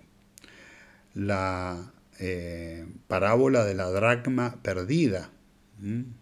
La 1.14 1.92
eh, 2.20 2.88
parábola 3.08 3.66
de 3.66 3.74
la 3.74 3.90
dracma 3.92 4.62
perdida, 4.64 5.30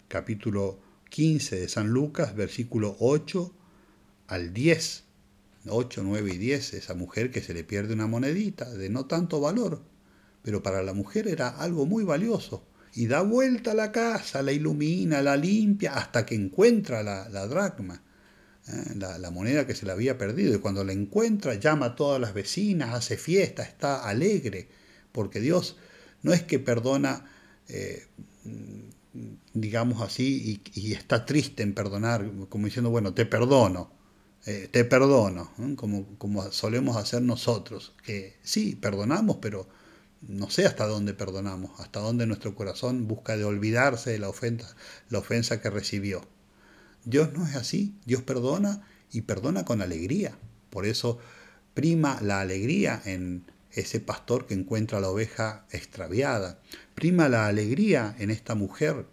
capítulo 0.07 0.79
15 1.11 1.59
de 1.59 1.69
San 1.69 1.89
Lucas, 1.89 2.35
versículo 2.35 2.95
8 2.99 3.53
al 4.27 4.51
10. 4.51 5.04
8, 5.67 6.01
9 6.03 6.33
y 6.33 6.37
10, 6.37 6.73
esa 6.75 6.93
mujer 6.93 7.31
que 7.31 7.41
se 7.41 7.53
le 7.53 7.63
pierde 7.63 7.93
una 7.93 8.07
monedita 8.07 8.69
de 8.69 8.89
no 8.89 9.05
tanto 9.05 9.39
valor, 9.39 9.83
pero 10.41 10.61
para 10.61 10.83
la 10.83 10.93
mujer 10.93 11.27
era 11.27 11.49
algo 11.49 11.85
muy 11.85 12.03
valioso 12.03 12.65
y 12.93 13.07
da 13.07 13.21
vuelta 13.21 13.71
a 13.71 13.75
la 13.75 13.91
casa, 13.91 14.41
la 14.41 14.51
ilumina, 14.51 15.21
la 15.21 15.35
limpia, 15.35 15.95
hasta 15.95 16.25
que 16.25 16.35
encuentra 16.35 17.03
la, 17.03 17.47
dracma, 17.47 18.01
¿eh? 18.67 18.95
la, 18.95 19.31
moneda 19.31 19.67
que 19.67 19.75
se 19.75 19.85
le 19.85 19.91
había 19.91 20.17
perdido. 20.17 20.55
Y 20.55 20.59
cuando 20.59 20.83
la 20.83 20.93
encuentra, 20.93 21.55
llama 21.55 21.87
a 21.87 21.95
todas 21.95 22.21
las 22.21 22.33
vecinas, 22.33 22.93
hace 22.93 23.17
fiesta, 23.17 23.63
está 23.63 24.07
alegre, 24.07 24.69
porque 25.11 25.41
Dios 25.41 25.77
no 26.21 26.31
es 26.31 26.43
que 26.43 26.59
perdona 26.59 27.25
eh, 27.67 28.07
digamos 29.53 30.01
así, 30.01 30.61
y, 30.73 30.93
está 30.93 31.25
triste 31.25 31.63
en 31.63 31.73
perdonar, 31.73 32.29
como 32.49 32.65
diciendo, 32.65 32.89
bueno, 32.89 33.13
te 33.13 33.25
perdono, 33.25 33.91
eh, 34.45 34.69
te 34.71 34.85
perdono, 34.85 35.51
como, 35.75 36.05
como 36.17 36.51
solemos 36.51 36.97
hacer 36.97 37.21
nosotros, 37.21 37.93
que 38.03 38.37
sí, 38.43 38.75
perdonamos, 38.75 39.37
pero 39.41 39.67
no 40.27 40.49
sé 40.49 40.65
hasta 40.65 40.85
dónde 40.85 41.13
perdonamos, 41.13 41.79
hasta 41.79 41.99
dónde 41.99 42.25
nuestro 42.27 42.55
corazón 42.55 43.07
busca 43.07 43.37
de 43.37 43.43
olvidarse 43.43 44.11
de 44.11 44.19
la 44.19 44.29
ofensa, 44.29 44.75
la 45.09 45.19
ofensa 45.19 45.61
que 45.61 45.69
recibió. 45.69 46.21
Dios 47.05 47.33
no 47.33 47.45
es 47.47 47.55
así, 47.55 47.95
Dios 48.05 48.23
perdona 48.23 48.87
y 49.11 49.21
perdona 49.21 49.65
con 49.65 49.81
alegría. 49.81 50.37
Por 50.69 50.85
eso 50.85 51.19
prima 51.73 52.19
la 52.21 52.41
alegría 52.41 53.01
en 53.05 53.45
ese 53.71 53.99
pastor 53.99 54.47
que 54.47 54.53
encuentra 54.53 54.99
la 54.99 55.09
oveja 55.09 55.65
extraviada. 55.71 56.59
Prima 56.95 57.29
la 57.29 57.47
alegría 57.47 58.15
en 58.19 58.31
esta 58.31 58.55
mujer 58.55 59.05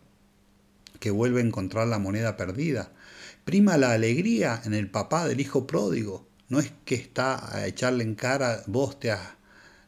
que 1.00 1.10
vuelve 1.10 1.40
a 1.40 1.44
encontrar 1.44 1.88
la 1.88 1.98
moneda 1.98 2.36
perdida. 2.36 2.92
Prima 3.44 3.76
la 3.76 3.92
alegría 3.92 4.62
en 4.64 4.74
el 4.74 4.88
papá 4.90 5.26
del 5.26 5.40
hijo 5.40 5.66
pródigo. 5.66 6.28
No 6.48 6.60
es 6.60 6.72
que 6.84 6.94
está 6.94 7.56
a 7.56 7.66
echarle 7.66 8.04
en 8.04 8.14
cara, 8.14 8.62
vos 8.66 9.00
te 9.00 9.10
has 9.10 9.36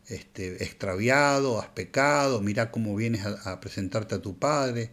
este, 0.08 0.64
extraviado, 0.64 1.60
has 1.60 1.68
pecado, 1.68 2.40
mira 2.40 2.70
cómo 2.70 2.96
vienes 2.96 3.24
a, 3.24 3.60
presentarte 3.60 4.16
a 4.16 4.22
tu 4.22 4.38
padre, 4.38 4.90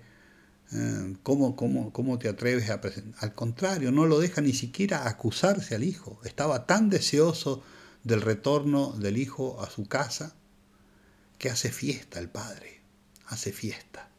eh, 0.73 1.15
¿cómo, 1.23 1.55
cómo, 1.55 1.91
cómo, 1.91 2.19
te 2.19 2.29
atreves 2.29 2.69
a 2.69 2.81
presentar. 2.81 3.23
Al 3.23 3.33
contrario, 3.33 3.91
no 3.91 4.05
lo 4.05 4.19
deja 4.19 4.41
ni 4.41 4.53
siquiera 4.53 5.07
acusarse 5.07 5.75
al 5.75 5.83
hijo. 5.83 6.19
Estaba 6.23 6.65
tan 6.67 6.89
deseoso 6.89 7.63
del 8.03 8.21
retorno 8.21 8.93
del 8.93 9.17
hijo 9.17 9.61
a 9.61 9.69
su 9.69 9.87
casa 9.87 10.35
que 11.37 11.49
hace 11.49 11.71
fiesta 11.71 12.19
el 12.19 12.29
padre, 12.29 12.81
hace 13.25 13.51
fiesta. 13.51 14.10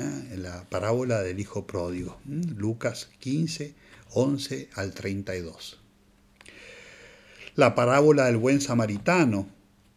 ¿Eh? 0.00 0.36
La 0.36 0.68
parábola 0.68 1.22
del 1.22 1.38
hijo 1.40 1.66
pródigo, 1.66 2.18
Lucas 2.26 3.10
15, 3.20 3.74
11 4.12 4.68
al 4.74 4.92
32. 4.92 5.78
La 7.56 7.74
parábola 7.74 8.26
del 8.26 8.36
buen 8.36 8.60
samaritano, 8.60 9.48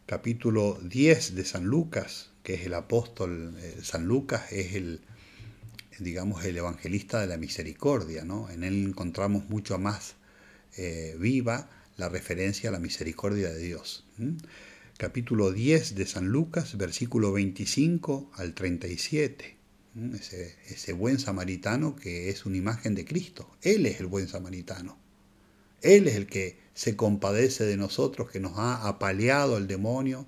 capítulo 0.06 0.78
10 0.82 1.34
de 1.34 1.44
San 1.44 1.64
Lucas, 1.64 2.30
que 2.42 2.54
es 2.54 2.66
el 2.66 2.74
apóstol, 2.74 3.54
eh, 3.58 3.78
San 3.82 4.06
Lucas 4.06 4.52
es 4.52 4.74
el, 4.74 5.00
digamos, 5.98 6.44
el 6.44 6.56
evangelista 6.56 7.20
de 7.20 7.26
la 7.26 7.36
misericordia, 7.36 8.24
¿no? 8.24 8.50
En 8.50 8.64
él 8.64 8.84
encontramos 8.84 9.48
mucho 9.48 9.78
más 9.78 10.16
eh, 10.76 11.16
viva 11.18 11.70
la 11.96 12.08
referencia 12.08 12.68
a 12.68 12.72
la 12.72 12.80
misericordia 12.80 13.50
de 13.50 13.58
Dios. 13.60 14.04
Capítulo 14.98 15.52
10 15.52 15.94
de 15.94 16.06
San 16.06 16.26
Lucas, 16.28 16.76
versículo 16.76 17.32
25 17.32 18.30
al 18.34 18.54
37. 18.54 19.53
Ese, 19.94 20.92
buen 20.92 21.20
samaritano 21.20 21.94
que 21.94 22.28
es 22.28 22.46
una 22.46 22.56
imagen 22.56 22.96
de 22.96 23.04
Cristo. 23.04 23.48
Él 23.62 23.86
es 23.86 24.00
el 24.00 24.06
buen 24.06 24.26
samaritano. 24.26 24.98
Él 25.82 26.08
es 26.08 26.16
el 26.16 26.26
que 26.26 26.58
se 26.74 26.96
compadece 26.96 27.64
de 27.64 27.76
nosotros, 27.76 28.30
que 28.30 28.40
nos 28.40 28.58
ha 28.58 28.88
apaleado 28.88 29.56
el 29.56 29.68
demonio, 29.68 30.26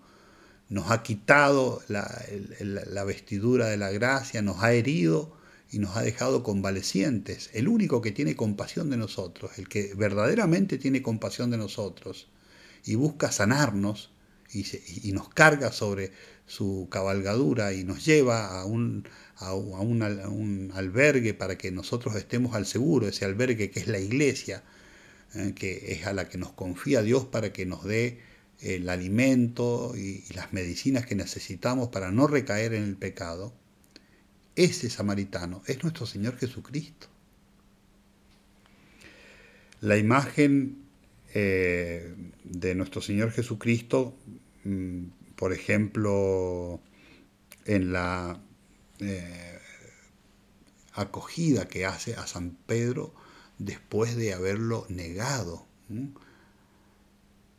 nos 0.69 0.91
ha 0.91 1.03
quitado 1.03 1.83
la, 1.89 3.05
vestidura 3.05 3.67
de 3.67 3.77
la 3.77 3.91
gracia, 3.91 4.41
nos 4.41 4.63
ha 4.63 4.73
herido 4.73 5.37
y 5.73 5.81
nos 5.81 5.97
ha 5.97 6.03
dejado 6.03 6.45
convalecientes. 6.45 7.51
El 7.53 7.67
único 7.67 8.01
que 8.03 8.13
tiene 8.13 8.37
compasión 8.37 8.89
de 8.89 8.99
nosotros, 8.99 9.59
el 9.59 9.69
que 9.69 9.95
verdaderamente 9.95 10.79
tiene 10.79 11.03
compasión 11.03 11.51
de 11.51 11.59
nosotros 11.59 12.29
y 12.85 12.95
busca 12.95 13.33
sanarnos 13.33 14.13
y, 14.53 15.13
nos 15.13 15.29
carga 15.29 15.73
sobre 15.73 16.13
su 16.47 16.87
cabalgadura 16.91 17.73
y 17.73 17.83
nos 17.83 18.05
lleva 18.05 18.61
a 18.61 18.65
un, 18.65 19.09
a, 19.39 19.55
un, 19.55 20.73
albergue 20.75 21.35
para 21.35 21.59
que 21.59 21.71
nosotros 21.71 22.17
estemos 22.17 22.55
al 22.55 22.67
seguro, 22.67 23.09
ese 23.09 23.25
albergue 23.25 23.71
que 23.71 23.81
es 23.81 23.89
la 23.89 23.99
iglesia, 23.99 24.63
¿eh? 25.35 25.53
que 25.55 25.93
es 25.93 26.07
a 26.07 26.13
la 26.13 26.29
que 26.29 26.39
nos 26.39 26.53
confía 26.53 27.03
Dios 27.03 27.27
para 27.27 27.53
que 27.53 27.67
nos 27.67 27.85
dé 27.85 28.21
el 28.61 28.89
alimento 28.89 29.95
y, 29.97 30.25
las 30.35 30.53
medicinas 30.53 31.05
que 31.05 31.15
necesitamos 31.15 31.89
para 31.89 32.11
no 32.11 32.27
recaer 32.27 32.73
en 32.75 32.85
el 32.85 32.97
pecado, 32.97 33.53
ese 34.55 34.89
samaritano 34.89 35.63
es 35.67 35.83
nuestro 35.83 36.07
Señor 36.07 36.39
Jesucristo. 36.39 37.09
La 39.83 39.99
imagen 39.99 40.79
eh, 41.35 42.15
de 42.45 42.75
nuestro 42.75 43.03
Señor 43.03 43.31
Jesucristo, 43.31 44.17
mm, 44.65 45.05
por 45.37 45.53
ejemplo, 45.53 46.81
en 47.67 47.93
la 47.93 48.41
eh, 49.01 49.59
acogida 50.93 51.69
que 51.69 51.87
hace 51.87 52.15
a 52.15 52.27
San 52.27 52.57
Pedro, 52.67 53.15
después 53.59 54.17
de 54.17 54.35
haberlo 54.35 54.87
negado. 54.89 55.67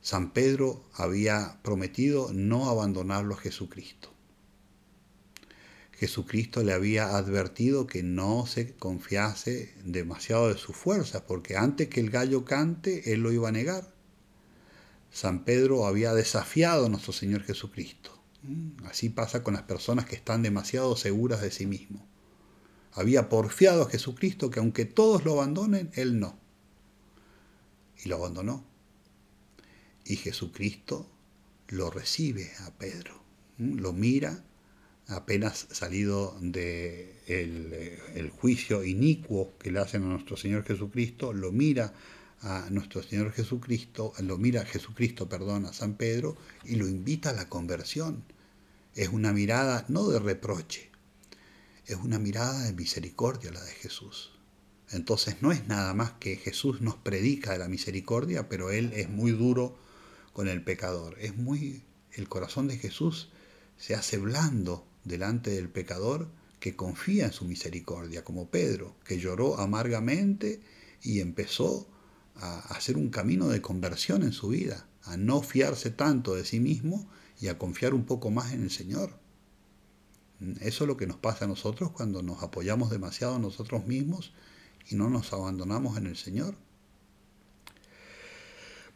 San 0.02 0.32
Pedro 0.32 0.84
había 0.93 1.60
prometido 1.63 2.32
no 2.34 2.69
abandonarlo 2.69 3.36
a 3.36 3.39
Jesucristo. 3.39 4.13
Jesucristo 5.93 6.63
le 6.63 6.73
había 6.73 7.17
advertido 7.17 7.88
que 7.88 8.04
no 8.04 8.45
se 8.45 8.76
confiase 8.76 9.73
demasiado 9.84 10.50
de 10.50 10.58
sus 10.58 10.76
fuerzas, 10.76 11.23
porque 11.28 11.58
antes 11.58 11.88
que 11.88 12.00
el 12.00 12.12
gallo 12.12 12.45
cante, 12.45 13.13
él 13.13 13.21
lo 13.21 13.32
iba 13.32 13.50
a 13.50 13.52
negar. 13.52 13.91
San 15.12 15.43
Pedro 15.43 15.88
había 15.88 16.13
desafiado 16.13 16.86
a 16.86 16.89
nuestro 16.89 17.13
Señor 17.13 17.43
Jesucristo. 17.43 18.16
Así 18.86 19.10
pasa 19.10 19.43
con 19.43 19.56
las 19.56 19.63
personas 19.63 20.06
que 20.06 20.15
están 20.15 20.41
demasiado 20.41 20.95
seguras 20.95 21.41
de 21.41 21.52
sí 21.52 21.65
mismos 21.65 22.02
había 22.97 23.30
porfiado 23.30 23.84
a 23.84 23.89
Jesucristo 23.89 24.50
que 24.50 24.60
aunque 24.60 24.86
todos 24.86 25.23
lo 25.23 25.34
abandonen, 25.34 25.91
él 25.93 26.19
no. 26.19 26.39
Y 28.04 28.10
lo 28.10 28.15
abandonó. 28.15 28.65
Y 30.04 30.15
Jesucristo 30.15 31.08
lo 31.67 31.91
recibe 31.91 32.52
a 32.65 32.71
Pedro, 32.71 33.21
lo 33.60 33.93
mira 33.93 34.43
apenas 35.08 35.67
salido 35.71 36.36
del 36.41 37.69
de 37.69 38.02
el 38.15 38.30
juicio 38.32 38.84
inicuo 38.84 39.54
que 39.60 39.71
le 39.71 39.80
hacen 39.80 40.04
a 40.04 40.08
nuestro 40.08 40.36
Señor 40.36 40.63
Jesucristo, 40.63 41.34
lo 41.34 41.52
mira 41.52 41.93
a 42.41 42.67
nuestro 42.69 43.02
Señor 43.02 43.32
Jesucristo, 43.32 44.13
lo 44.19 44.38
mira 44.38 44.65
Jesucristo, 44.65 45.28
perdón, 45.28 45.65
a 45.65 45.73
San 45.73 45.95
Pedro 45.95 46.38
y 46.63 46.76
lo 46.76 46.88
invita 46.88 47.32
a 47.32 47.34
la 47.34 47.50
conversión. 47.50 48.23
Es 48.95 49.10
una 49.10 49.34
mirada 49.34 49.86
no 49.88 50.08
de 50.08 50.19
reproche, 50.19 50.89
es 51.86 51.95
una 51.95 52.19
mirada 52.19 52.63
de 52.63 52.73
misericordia 52.73 53.52
la 53.52 53.63
de 53.63 53.71
Jesús. 53.71 54.32
Entonces 54.89 55.38
no 55.41 55.52
es 55.52 55.67
nada 55.67 55.93
más 55.93 56.12
que 56.13 56.38
Jesús 56.38 56.82
nos 56.82 56.95
predica 56.95 57.52
de 57.52 57.60
la 57.60 57.67
misericordia, 57.67 58.47
pero 58.47 58.71
Él 58.71 58.91
es 58.93 59.10
muy 59.10 59.32
duro 59.32 59.78
con 60.34 60.47
el 60.47 60.63
pecador. 60.63 61.17
Es 61.19 61.36
muy. 61.36 61.84
El 62.12 62.30
corazón 62.30 62.67
de 62.67 62.78
Jesús 62.78 63.30
se 63.78 63.95
hace 63.95 64.17
blando 64.17 64.88
delante 65.04 65.52
del 65.52 65.69
pecador 65.69 66.30
que 66.60 66.76
confía 66.76 67.26
en 67.26 67.34
su 67.34 67.45
misericordia, 67.45 68.23
como 68.23 68.50
Pedro, 68.50 68.95
que 69.06 69.19
lloró 69.19 69.60
amargamente 69.60 70.62
y 71.04 71.19
empezó 71.19 71.88
a 72.39 72.60
hacer 72.76 72.97
un 72.97 73.10
camino 73.10 73.47
de 73.47 73.62
conversión 73.62 74.23
en 74.23 74.32
su 74.32 74.50
vida, 74.50 74.88
a 75.04 75.17
no 75.17 75.41
fiarse 75.41 75.89
tanto 75.89 76.36
de 76.36 76.45
sí 76.45 76.60
mismo 76.60 77.10
y 77.39 77.47
a 77.47 77.58
confiar 77.58 77.93
un 77.93 78.06
poco 78.06 78.32
más 78.32 78.54
en 78.54 78.63
el 78.63 78.71
Señor. 78.71 79.12
Eso 80.62 80.84
es 80.84 80.88
lo 80.88 80.97
que 80.97 81.08
nos 81.08 81.17
pasa 81.17 81.45
a 81.45 81.47
nosotros 81.47 81.91
cuando 81.91 82.21
nos 82.21 82.43
apoyamos 82.43 82.91
demasiado 82.91 83.36
a 83.36 83.39
nosotros 83.39 83.88
mismos 83.88 84.34
y 84.89 84.95
no 84.95 85.10
nos 85.10 85.34
abandonamos 85.34 85.97
en 85.97 86.08
el 86.08 86.15
Señor. 86.15 86.56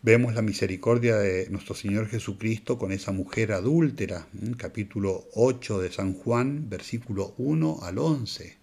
Vemos 0.04 0.34
la 0.34 0.42
misericordia 0.42 1.18
de 1.18 1.48
nuestro 1.50 1.76
Señor 1.76 2.08
Jesucristo 2.08 2.80
con 2.80 2.92
esa 2.92 3.12
mujer 3.12 3.52
adúltera, 3.52 4.28
capítulo 4.58 5.26
8 5.34 5.80
de 5.80 5.92
San 5.92 6.14
Juan, 6.14 6.70
versículo 6.70 7.36
1 7.38 7.80
al 7.84 8.00
11, 8.00 8.58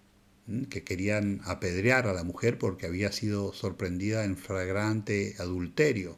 que 0.69 0.83
querían 0.83 1.41
apedrear 1.45 2.07
a 2.07 2.13
la 2.13 2.23
mujer 2.23 2.57
porque 2.57 2.85
había 2.85 3.11
sido 3.11 3.53
sorprendida 3.53 4.23
en 4.23 4.37
flagrante 4.37 5.35
adulterio 5.39 6.17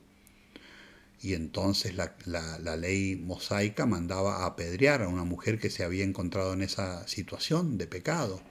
y 1.22 1.36
entonces 1.36 1.96
la, 1.96 2.78
ley 2.78 3.16
mosaica 3.16 3.86
mandaba 3.86 4.46
apedrear 4.46 5.04
a 5.04 5.08
una 5.08 5.24
mujer 5.24 5.60
que 5.60 5.70
se 5.70 5.84
había 5.84 6.04
encontrado 6.04 6.54
en 6.54 6.64
esa 6.64 7.08
situación 7.08 7.78
de 7.78 7.86
pecado. 7.86 8.42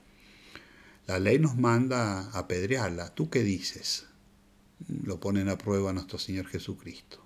La 1.09 1.19
ley 1.19 1.41
nos 1.41 1.57
manda 1.57 2.31
apedrearla. 2.31 3.13
¿Tú 3.13 3.29
qué 3.29 3.43
dices? 3.43 4.07
Lo 4.87 5.19
ponen 5.19 5.49
a 5.49 5.59
prueba 5.59 5.93
nuestro 5.93 6.19
Señor 6.19 6.47
Jesucristo. 6.47 7.25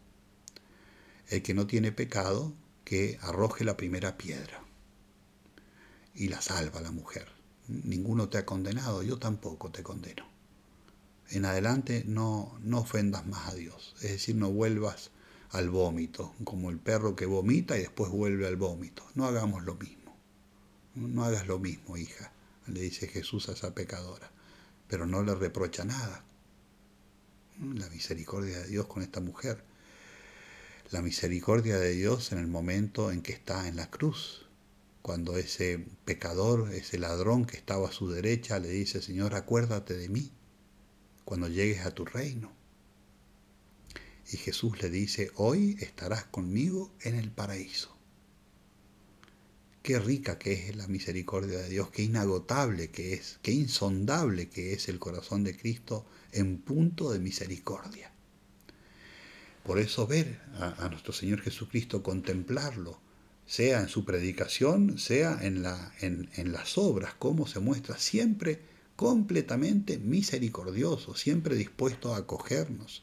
El 1.28 1.42
que 1.42 1.52
no 1.52 1.66
tiene 1.66 1.92
pecado, 1.92 2.54
que 2.84 3.18
arroje 3.20 3.64
la 3.64 3.76
primera 3.76 4.16
piedra. 4.16 4.64
Y 6.14 6.28
la 6.28 6.40
salva 6.40 6.80
la 6.80 6.90
mujer. 6.90 7.33
Ninguno 7.68 8.28
te 8.28 8.38
ha 8.38 8.46
condenado, 8.46 9.02
yo 9.02 9.18
tampoco 9.18 9.70
te 9.70 9.82
condeno. 9.82 10.24
En 11.30 11.44
adelante 11.46 12.04
no, 12.06 12.58
no 12.62 12.80
ofendas 12.80 13.26
más 13.26 13.48
a 13.48 13.54
Dios, 13.54 13.94
es 14.02 14.12
decir, 14.12 14.36
no 14.36 14.50
vuelvas 14.50 15.10
al 15.50 15.70
vómito, 15.70 16.34
como 16.44 16.70
el 16.70 16.78
perro 16.78 17.14
que 17.14 17.26
vomita 17.26 17.78
y 17.78 17.82
después 17.82 18.10
vuelve 18.10 18.46
al 18.46 18.56
vómito. 18.56 19.04
No 19.14 19.24
hagamos 19.24 19.64
lo 19.64 19.76
mismo. 19.76 20.16
No 20.94 21.24
hagas 21.24 21.46
lo 21.46 21.58
mismo, 21.58 21.96
hija. 21.96 22.32
le 22.66 22.80
dice 22.80 23.08
Jesús 23.08 23.48
a 23.48 23.52
esa 23.52 23.74
pecadora, 23.74 24.30
pero 24.88 25.06
no 25.06 25.22
le 25.22 25.34
reprocha 25.34 25.84
nada. 25.84 26.24
La 27.60 27.88
misericordia 27.88 28.58
de 28.58 28.68
Dios 28.68 28.86
con 28.86 29.02
esta 29.02 29.20
mujer. 29.20 29.62
La 30.90 31.02
misericordia 31.02 31.78
de 31.78 31.92
Dios 31.92 32.32
en 32.32 32.38
el 32.38 32.46
momento 32.46 33.10
en 33.10 33.22
que 33.22 33.32
está 33.32 33.68
en 33.68 33.76
la 33.76 33.90
cruz, 33.90 34.43
cuando 35.04 35.36
ese 35.36 35.84
pecador, 36.06 36.72
ese 36.72 36.98
ladrón 36.98 37.44
que 37.44 37.58
estaba 37.58 37.90
a 37.90 37.92
su 37.92 38.08
derecha, 38.08 38.58
le 38.58 38.70
dice, 38.70 39.02
Señor, 39.02 39.34
acuérdate 39.34 39.92
de 39.98 40.08
mí 40.08 40.32
cuando 41.26 41.46
llegues 41.46 41.84
a 41.84 41.90
tu 41.90 42.06
reino. 42.06 42.50
Y 44.32 44.38
Jesús 44.38 44.80
le 44.80 44.88
dice, 44.88 45.30
hoy 45.34 45.76
estarás 45.80 46.24
conmigo 46.24 46.90
en 47.02 47.16
el 47.16 47.30
paraíso. 47.30 47.94
Qué 49.82 49.98
rica 49.98 50.38
que 50.38 50.70
es 50.70 50.74
la 50.74 50.88
misericordia 50.88 51.58
de 51.58 51.68
Dios, 51.68 51.90
qué 51.90 52.02
inagotable 52.02 52.88
que 52.90 53.12
es, 53.12 53.38
qué 53.42 53.52
insondable 53.52 54.48
que 54.48 54.72
es 54.72 54.88
el 54.88 54.98
corazón 54.98 55.44
de 55.44 55.54
Cristo 55.54 56.06
en 56.32 56.56
punto 56.56 57.12
de 57.12 57.18
misericordia. 57.18 58.10
Por 59.64 59.78
eso 59.78 60.06
ver 60.06 60.40
a, 60.54 60.88
nuestro 60.88 61.12
Señor 61.12 61.42
Jesucristo, 61.42 62.02
contemplarlo, 62.02 63.03
sea 63.46 63.80
en 63.80 63.88
su 63.88 64.04
predicación, 64.04 64.98
sea 64.98 65.38
en, 65.42 65.62
la, 65.62 65.92
en, 66.00 66.30
en 66.34 66.52
las 66.52 66.78
obras, 66.78 67.14
cómo 67.18 67.46
se 67.46 67.60
muestra 67.60 67.98
siempre 67.98 68.60
completamente 68.96 69.98
misericordioso, 69.98 71.14
siempre 71.14 71.56
dispuesto 71.56 72.14
a 72.14 72.18
acogernos, 72.18 73.02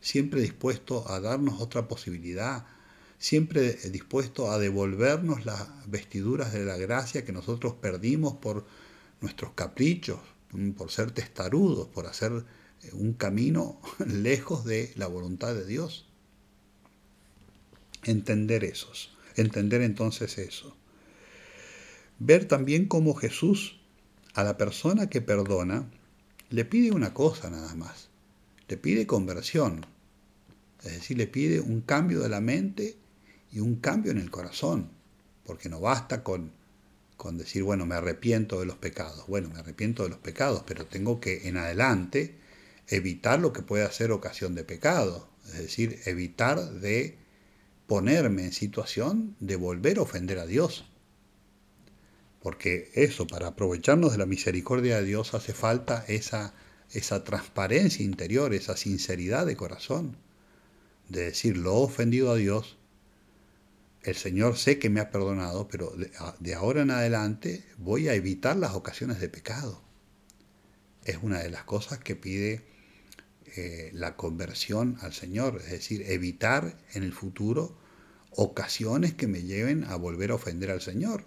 siempre 0.00 0.40
dispuesto 0.40 1.10
a 1.10 1.20
darnos 1.20 1.60
otra 1.60 1.88
posibilidad, 1.88 2.66
siempre 3.18 3.74
dispuesto 3.74 4.50
a 4.50 4.58
devolvernos 4.58 5.44
las 5.44 5.68
vestiduras 5.86 6.52
de 6.52 6.64
la 6.64 6.76
gracia 6.76 7.24
que 7.24 7.32
nosotros 7.32 7.74
perdimos 7.74 8.34
por 8.36 8.64
nuestros 9.20 9.52
caprichos, 9.52 10.18
por 10.76 10.90
ser 10.90 11.12
testarudos, 11.12 11.86
por 11.88 12.06
hacer 12.06 12.32
eh, 12.82 12.90
un 12.92 13.12
camino 13.12 13.80
lejos 14.06 14.64
de 14.64 14.92
la 14.96 15.06
voluntad 15.06 15.54
de 15.54 15.66
Dios. 15.66 16.06
Entender 18.04 18.64
esos, 18.64 19.14
entender 19.36 19.82
entonces 19.82 20.38
eso. 20.38 20.76
Ver 22.18 22.46
también 22.46 22.86
cómo 22.86 23.14
Jesús 23.14 23.80
a 24.34 24.44
la 24.44 24.56
persona 24.56 25.08
que 25.08 25.20
perdona 25.20 25.90
le 26.50 26.64
pide 26.64 26.90
una 26.92 27.14
cosa 27.14 27.50
nada 27.50 27.74
más, 27.74 28.08
le 28.68 28.76
pide 28.76 29.06
conversión, 29.06 29.86
es 30.82 30.92
decir, 30.92 31.16
le 31.16 31.26
pide 31.26 31.60
un 31.60 31.80
cambio 31.80 32.20
de 32.20 32.28
la 32.28 32.40
mente 32.40 32.96
y 33.52 33.60
un 33.60 33.76
cambio 33.76 34.12
en 34.12 34.18
el 34.18 34.30
corazón, 34.30 34.90
porque 35.44 35.68
no 35.68 35.80
basta 35.80 36.22
con, 36.22 36.52
con 37.16 37.36
decir, 37.36 37.62
bueno, 37.62 37.86
me 37.86 37.96
arrepiento 37.96 38.60
de 38.60 38.66
los 38.66 38.76
pecados. 38.76 39.26
Bueno, 39.26 39.50
me 39.52 39.58
arrepiento 39.58 40.04
de 40.04 40.10
los 40.10 40.18
pecados, 40.18 40.62
pero 40.66 40.86
tengo 40.86 41.20
que 41.20 41.48
en 41.48 41.56
adelante 41.56 42.36
evitar 42.88 43.40
lo 43.40 43.52
que 43.52 43.62
pueda 43.62 43.90
ser 43.92 44.10
ocasión 44.10 44.54
de 44.54 44.64
pecado, 44.64 45.28
es 45.46 45.58
decir, 45.58 46.00
evitar 46.06 46.58
de 46.80 47.18
ponerme 47.90 48.44
en 48.44 48.52
situación 48.52 49.34
de 49.40 49.56
volver 49.56 49.98
a 49.98 50.02
ofender 50.02 50.38
a 50.38 50.46
Dios. 50.46 50.84
Porque 52.40 52.88
eso, 52.94 53.26
para 53.26 53.48
aprovecharnos 53.48 54.12
de 54.12 54.18
la 54.18 54.26
misericordia 54.26 54.98
de 54.98 55.04
Dios, 55.04 55.34
hace 55.34 55.54
falta 55.54 56.04
esa, 56.06 56.54
esa 56.92 57.24
transparencia 57.24 58.04
interior, 58.04 58.54
esa 58.54 58.76
sinceridad 58.76 59.44
de 59.44 59.56
corazón, 59.56 60.16
de 61.08 61.24
decir, 61.24 61.56
lo 61.56 61.72
he 61.72 61.84
ofendido 61.86 62.30
a 62.30 62.36
Dios, 62.36 62.78
el 64.04 64.14
Señor 64.14 64.56
sé 64.56 64.78
que 64.78 64.88
me 64.88 65.00
ha 65.00 65.10
perdonado, 65.10 65.66
pero 65.66 65.92
de, 66.38 66.54
ahora 66.54 66.82
en 66.82 66.92
adelante 66.92 67.64
voy 67.76 68.06
a 68.06 68.14
evitar 68.14 68.56
las 68.56 68.74
ocasiones 68.74 69.18
de 69.18 69.28
pecado. 69.28 69.82
Es 71.04 71.18
una 71.22 71.40
de 71.40 71.50
las 71.50 71.64
cosas 71.64 71.98
que 71.98 72.14
pide 72.14 72.62
eh, 73.56 73.90
la 73.92 74.14
conversión 74.14 74.96
al 75.00 75.12
Señor, 75.12 75.60
es 75.64 75.72
decir, 75.72 76.04
evitar 76.06 76.78
en 76.94 77.02
el 77.02 77.12
futuro 77.12 77.79
ocasiones 78.30 79.14
que 79.14 79.26
me 79.26 79.42
lleven 79.42 79.84
a 79.84 79.96
volver 79.96 80.30
a 80.30 80.34
ofender 80.34 80.70
al 80.70 80.80
Señor. 80.80 81.24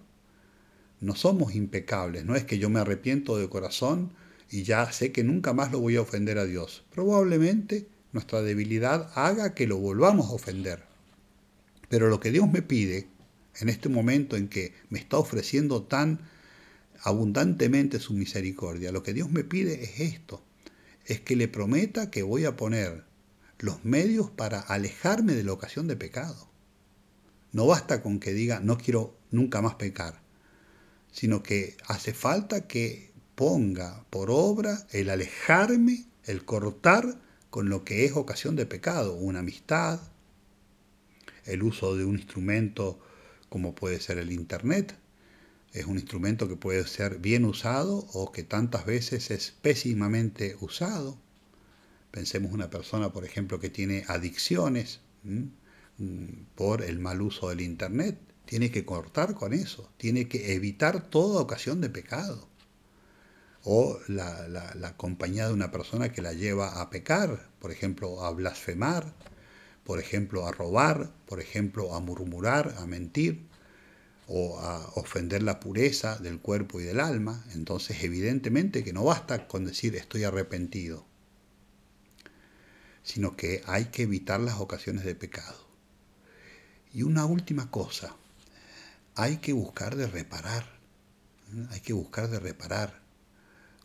No 1.00 1.16
somos 1.16 1.56
impecables, 1.56 2.26
no 2.26 2.36
es 2.36 2.46
que 2.46 2.60
yo 2.60 2.70
me 2.70 2.80
arrepiento 2.80 3.38
de 3.38 3.50
corazón 3.50 4.14
y 4.50 4.64
ya 4.64 4.92
sé 4.92 5.12
que 5.12 5.24
nunca 5.24 5.54
más 5.54 5.72
lo 5.72 5.80
voy 5.80 5.96
a 5.98 6.02
ofender 6.02 6.38
a 6.38 6.46
Dios. 6.46 6.84
Probablemente 6.92 7.88
nuestra 8.12 8.42
debilidad 8.42 9.12
haga 9.16 9.54
que 9.54 9.68
lo 9.68 9.78
volvamos 9.78 10.30
a 10.30 10.34
ofender. 10.34 10.84
Pero 11.90 12.10
lo 12.10 12.20
que 12.20 12.32
Dios 12.32 12.50
me 12.52 12.62
pide 12.62 13.08
en 13.60 13.70
este 13.70 13.90
momento 13.90 14.38
en 14.38 14.48
que 14.48 14.74
me 14.90 15.00
está 15.00 15.18
ofreciendo 15.18 15.84
tan 15.84 16.20
abundantemente 17.02 18.00
su 18.00 18.14
misericordia, 18.14 18.92
lo 18.92 19.04
que 19.04 19.14
Dios 19.14 19.30
me 19.30 19.44
pide 19.44 19.84
es 19.84 20.00
esto, 20.00 20.42
es 21.06 21.20
que 21.20 21.36
le 21.36 21.48
prometa 21.48 22.10
que 22.10 22.24
voy 22.24 22.46
a 22.46 22.56
poner 22.56 23.04
los 23.60 23.84
medios 23.84 24.30
para 24.32 24.60
alejarme 24.60 25.34
de 25.34 25.44
la 25.44 25.54
ocasión 25.54 25.88
de 25.88 25.96
pecado. 25.96 26.53
No 27.54 27.68
basta 27.68 28.02
con 28.02 28.20
que 28.20 28.34
diga 28.34 28.60
no 28.60 28.78
quiero 28.78 29.16
nunca 29.32 29.62
más 29.62 29.76
pecar, 29.76 30.22
sino 31.12 31.44
que 31.44 31.78
hace 31.88 32.14
falta 32.14 32.68
que 32.68 33.12
ponga 33.36 34.06
por 34.10 34.30
obra 34.32 34.86
el 34.92 35.10
alejarme, 35.10 36.06
el 36.26 36.46
cortar 36.46 37.20
con 37.50 37.70
lo 37.70 37.86
que 37.86 38.06
es 38.06 38.14
ocasión 38.14 38.56
de 38.56 38.66
pecado, 38.66 39.14
una 39.14 39.40
amistad, 39.40 40.00
el 41.46 41.62
uso 41.64 41.96
de 41.96 42.06
un 42.06 42.16
instrumento 42.16 43.00
como 43.50 43.76
puede 43.76 44.00
ser 44.00 44.18
el 44.18 44.32
Internet. 44.32 44.98
Es 45.74 45.86
un 45.86 45.98
instrumento 45.98 46.48
que 46.48 46.56
puede 46.56 46.88
ser 46.88 47.20
bien 47.20 47.46
usado 47.46 48.08
o 48.14 48.32
que 48.32 48.44
tantas 48.44 48.86
veces 48.86 49.30
es 49.30 49.52
pésimamente 49.62 50.56
usado. 50.60 51.20
Pensemos 52.10 52.52
una 52.52 52.70
persona, 52.70 53.12
por 53.12 53.26
ejemplo, 53.26 53.60
que 53.60 53.70
tiene 53.70 54.06
adicciones 54.08 55.02
por 56.56 56.82
el 56.82 57.00
mal 57.00 57.22
uso 57.22 57.50
del 57.50 57.62
Internet. 57.62 58.18
Tiene 58.46 58.72
que 58.72 58.86
cortar 58.86 59.34
con 59.36 59.54
eso, 59.54 59.90
tiene 59.98 60.28
que 60.28 60.54
evitar 60.54 61.10
toda 61.10 61.42
ocasión 61.42 61.82
de 61.82 61.90
pecado. 61.90 62.48
O 63.64 64.00
la, 64.08 64.48
la 64.48 64.98
compañía 64.98 65.48
de 65.48 65.54
una 65.54 65.72
persona 65.72 66.12
que 66.12 66.22
la 66.22 66.34
lleva 66.34 66.82
a 66.82 66.90
pecar, 66.90 67.50
por 67.60 67.72
ejemplo, 67.72 68.24
a 68.26 68.32
blasfemar, 68.32 69.14
por 69.84 70.00
ejemplo, 70.00 70.46
a 70.46 70.52
robar, 70.52 71.14
por 71.26 71.40
ejemplo, 71.40 71.96
a 71.96 72.00
murmurar, 72.00 72.76
a 72.78 72.86
mentir. 72.86 73.48
O 74.26 74.58
a 74.58 74.88
ofender 74.96 75.44
la 75.44 75.60
pureza 75.60 76.16
del 76.18 76.40
cuerpo 76.40 76.80
y 76.80 76.86
del 76.86 77.02
alma, 77.02 77.44
entonces 77.54 78.06
evidentemente 78.06 78.82
que 78.82 78.94
no 78.94 79.04
basta 79.04 79.50
con 79.50 79.66
decir 79.66 79.98
estoy 79.98 80.24
arrepentido, 80.24 81.06
sino 83.04 83.36
que 83.36 83.62
hay 83.66 83.86
que 83.92 84.04
evitar 84.04 84.40
las 84.40 84.62
ocasiones 84.62 85.04
de 85.04 85.14
pecado. 85.14 85.73
Y 86.94 87.02
una 87.02 87.26
última 87.26 87.72
cosa, 87.72 88.16
hay 89.16 89.38
que 89.38 89.52
buscar 89.54 89.96
de 89.96 90.08
reparar, 90.08 90.66
hay 91.72 91.80
que 91.82 91.94
buscar 91.94 92.30
de 92.30 92.40
reparar, 92.40 93.02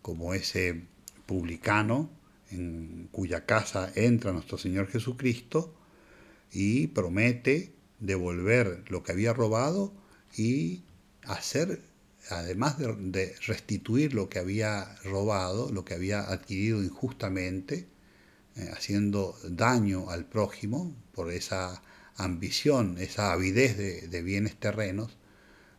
como 0.03 0.35
ese 0.35 0.85
publicano 1.27 2.11
en 2.51 3.09
cuya 3.11 3.47
casa 3.47 3.91
entra 3.95 4.33
nuestro 4.33 4.59
Señor 4.59 4.89
Jesucristo, 4.89 5.75
y 6.53 6.89
promete 6.89 7.73
devolver 8.01 8.85
lo 8.89 9.03
que 9.03 9.13
había 9.13 9.33
robado 9.33 9.93
y 10.37 10.83
hacer, 11.25 11.83
además 12.31 12.79
de, 12.79 13.35
restituir 13.47 14.15
lo 14.15 14.29
que 14.29 14.39
había 14.39 14.97
robado, 15.05 15.71
lo 15.73 15.85
que 15.85 15.95
había 15.95 16.21
adquirido 16.21 16.83
injustamente, 16.83 17.87
eh, 18.57 18.71
haciendo 18.73 19.37
daño 19.45 20.11
al 20.11 20.25
prójimo 20.25 20.95
por 21.13 21.33
esa 21.33 21.83
ambición, 22.19 22.97
esa 22.99 23.33
avidez 23.33 23.77
de, 23.77 24.23
bienes 24.23 24.57
terrenos, 24.57 25.17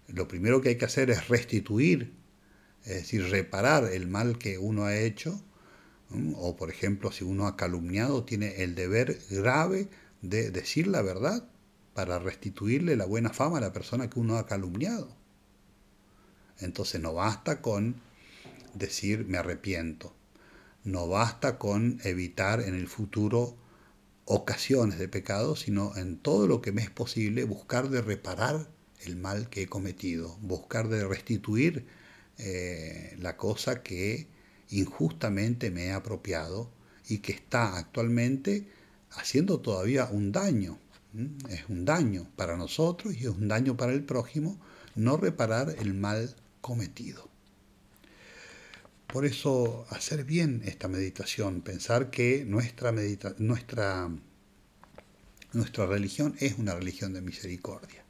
lo 0.08 0.28
primero 0.28 0.62
que 0.62 0.70
hay 0.70 0.78
que 0.78 0.86
hacer 0.86 1.12
es 1.12 1.28
restituir, 1.28 2.14
es 2.84 2.96
decir, 2.96 3.30
reparar 3.30 3.84
el 3.84 4.08
mal 4.08 4.40
que 4.40 4.58
uno 4.58 4.86
ha 4.86 4.98
hecho, 4.98 5.44
o 6.36 6.56
por 6.56 6.72
ejemplo, 6.72 7.12
si 7.12 7.24
uno 7.24 7.46
ha 7.46 7.56
calumniado, 7.56 8.24
tiene 8.24 8.64
el 8.64 8.74
deber 8.74 9.20
grave 9.30 9.90
de 10.22 10.50
decir 10.50 10.88
la 10.88 11.02
verdad 11.02 11.48
para 11.94 12.18
restituirle 12.18 12.96
la 12.96 13.06
buena 13.06 13.32
fama 13.32 13.58
a 13.58 13.62
la 13.62 13.74
persona 13.74 14.10
que 14.10 14.20
uno 14.20 14.38
ha 14.38 14.48
calumniado. 14.48 15.16
Entonces 16.60 17.00
no 17.02 17.14
basta 17.14 17.62
con 17.62 18.02
decir 18.74 19.26
me 19.26 19.38
arrepiento, 19.38 20.16
no 20.84 21.08
basta 21.08 21.58
con 21.58 22.00
evitar 22.04 22.62
en 22.62 22.76
el 22.76 22.88
futuro 22.88 23.59
ocasiones 24.32 25.00
de 25.00 25.08
pecado, 25.08 25.56
sino 25.56 25.98
en 25.98 26.18
todo 26.20 26.46
lo 26.46 26.62
que 26.62 26.72
me 26.72 26.84
es 26.84 26.92
posible 26.92 27.46
buscar 27.46 27.90
de 27.90 28.04
reparar 28.04 28.70
el 29.02 29.16
mal 29.16 29.50
que 29.50 29.64
he 29.64 29.68
cometido, 29.68 30.38
buscar 30.42 30.88
de 30.88 31.08
restituir 31.08 31.88
eh, 32.38 33.16
la 33.20 33.38
cosa 33.38 33.82
que 33.82 34.28
injustamente 34.70 35.72
me 35.72 35.86
he 35.86 35.92
apropiado 35.92 36.70
y 37.08 37.18
que 37.20 37.32
está 37.32 37.76
actualmente 37.76 38.68
haciendo 39.10 39.62
todavía 39.62 40.06
un 40.06 40.32
daño. 40.32 40.78
Es 41.50 41.68
un 41.68 41.86
daño 41.86 42.30
para 42.36 42.56
nosotros 42.56 43.16
y 43.16 43.22
es 43.22 43.30
un 43.30 43.48
daño 43.48 43.78
para 43.78 43.94
el 43.94 44.04
prójimo 44.04 44.60
no 44.96 45.18
reparar 45.18 45.76
el 45.80 45.96
mal 45.96 46.36
cometido. 46.62 47.28
Por 49.12 49.26
eso 49.26 49.88
hacer 49.90 50.24
bien 50.24 50.62
esta 50.66 50.88
meditación, 50.88 51.62
pensar 51.62 52.12
que 52.12 52.46
nuestra, 52.46 52.92
medita 52.92 53.34
nuestra, 53.40 54.08
nuestra 55.52 55.88
religión 55.88 56.36
es 56.40 56.60
una 56.60 56.76
religión 56.76 57.14
de 57.14 57.22
misericordia. 57.22 58.06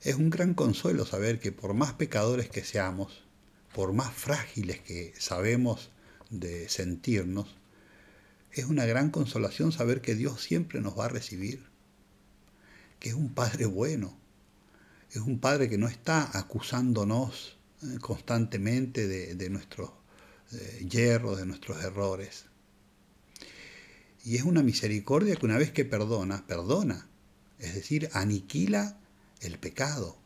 Es 0.00 0.16
un 0.16 0.28
gran 0.28 0.54
consuelo 0.54 1.06
saber 1.06 1.38
que 1.38 1.52
por 1.52 1.72
más 1.72 1.92
pecadores 1.92 2.48
que 2.48 2.64
seamos, 2.64 3.22
por 3.72 3.92
más 3.92 4.12
frágiles 4.12 4.80
que 4.80 5.14
sabemos 5.16 5.92
de 6.30 6.68
sentirnos, 6.68 7.56
es 8.50 8.64
una 8.64 8.86
gran 8.86 9.10
consolación 9.10 9.70
saber 9.70 10.00
que 10.00 10.16
Dios 10.16 10.42
siempre 10.42 10.80
nos 10.80 10.98
va 10.98 11.04
a 11.04 11.10
recibir, 11.10 11.64
que 12.98 13.10
es 13.10 13.14
un 13.14 13.32
Padre 13.32 13.66
bueno, 13.66 14.18
es 15.12 15.18
un 15.18 15.38
Padre 15.38 15.68
que 15.68 15.78
no 15.78 15.86
está 15.86 16.36
acusándonos 16.36 17.59
constantemente 18.00 19.06
de, 19.08 19.50
nuestros 19.50 19.90
eh, 20.52 20.86
hierros, 20.88 21.38
de 21.38 21.46
nuestros 21.46 21.82
errores. 21.82 22.46
Y 24.24 24.36
es 24.36 24.42
una 24.42 24.62
misericordia 24.62 25.36
que 25.36 25.46
una 25.46 25.56
vez 25.56 25.72
que 25.72 25.84
perdona, 25.84 26.46
perdona, 26.46 27.08
es 27.58 27.74
decir, 27.74 28.10
aniquila 28.12 28.98
el 29.40 29.58
pecado. 29.58 30.18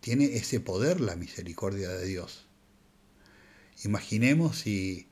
Tiene 0.00 0.36
ese 0.36 0.60
poder 0.60 1.00
la 1.00 1.14
misericordia 1.14 1.90
de 1.90 2.06
Dios. 2.06 2.46
Imaginemos 3.84 4.58
si 4.58 5.08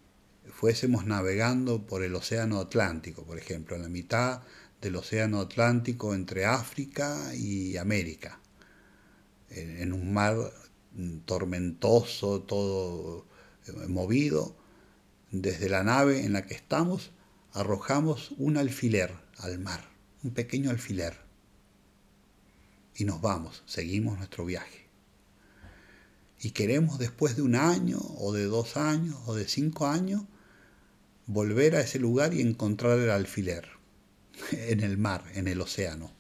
fuésemos 0.51 1.07
navegando 1.07 1.87
por 1.87 2.03
el 2.03 2.15
Océano 2.15 2.59
Atlántico, 2.59 3.25
por 3.25 3.39
ejemplo, 3.39 3.77
en 3.77 3.83
la 3.83 3.89
mitad 3.89 4.43
del 4.81 4.97
Océano 4.97 5.41
Atlántico 5.41 6.15
entre 6.15 6.47
África 6.47 7.35
y 7.35 7.77
América, 7.77 8.41
en 9.51 9.93
un 9.93 10.13
mar 10.13 10.37
tormentoso, 11.25 12.43
todo 12.43 13.27
eh, 13.67 13.73
movido, 13.89 14.57
desde 15.31 15.69
la 15.69 15.83
nave 15.85 16.25
en 16.25 16.33
la 16.33 16.47
que 16.47 16.55
estamos 16.55 17.13
arrojamos 17.53 18.33
un 18.39 18.57
alfiler 18.57 19.13
al 19.39 19.59
mar, 19.59 19.85
un 20.23 20.33
pequeño 20.33 20.71
alfiler, 20.71 21.15
y 22.95 23.05
nos 23.05 23.21
vamos, 23.21 23.63
seguimos 23.67 24.19
nuestro 24.19 24.45
viaje. 24.45 24.87
Y 26.41 26.51
queremos 26.51 26.99
después 26.99 27.37
de 27.37 27.43
un 27.43 27.55
año, 27.55 27.99
o 28.19 28.33
de 28.33 28.45
dos 28.45 28.77
años, 28.77 29.17
o 29.27 29.35
de 29.35 29.47
cinco 29.47 29.87
años, 29.87 30.23
volver 31.27 31.77
a 31.77 31.81
ese 31.81 31.99
lugar 31.99 32.35
y 32.35 32.41
encontrar 32.41 32.99
el 32.99 33.11
alfiler 33.11 33.69
en 34.53 34.81
el 34.81 34.99
mar, 34.99 35.25
en 35.35 35.47
el 35.47 35.61
océano. 35.61 36.18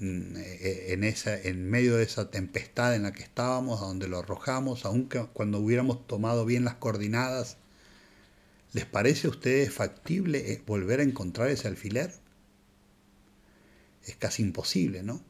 Eh, 0.00 0.86
en, 0.88 1.04
esa, 1.04 1.40
en 1.40 1.70
medio 1.70 1.96
de 1.96 2.02
esa 2.02 2.30
tempestad 2.30 2.96
en 2.96 3.04
la 3.04 3.12
que 3.12 3.22
estábamos, 3.22 3.80
a 3.80 3.86
donde 3.86 4.08
lo 4.08 4.18
arrojamos, 4.18 4.84
aunque 4.84 5.24
cuando 5.32 5.58
hubiéramos 5.60 6.06
tomado 6.06 6.44
bien 6.44 6.64
las 6.64 6.74
coordenadas, 6.74 7.58
¿les 8.72 8.86
parece 8.86 9.28
a 9.28 9.30
ustedes 9.30 9.72
factible 9.72 10.52
eh, 10.52 10.62
volver 10.66 11.00
a 11.00 11.04
encontrar 11.04 11.48
ese 11.48 11.68
alfiler? 11.68 12.12
Es 14.04 14.16
casi 14.16 14.42
imposible, 14.42 15.02
¿no? 15.02 15.22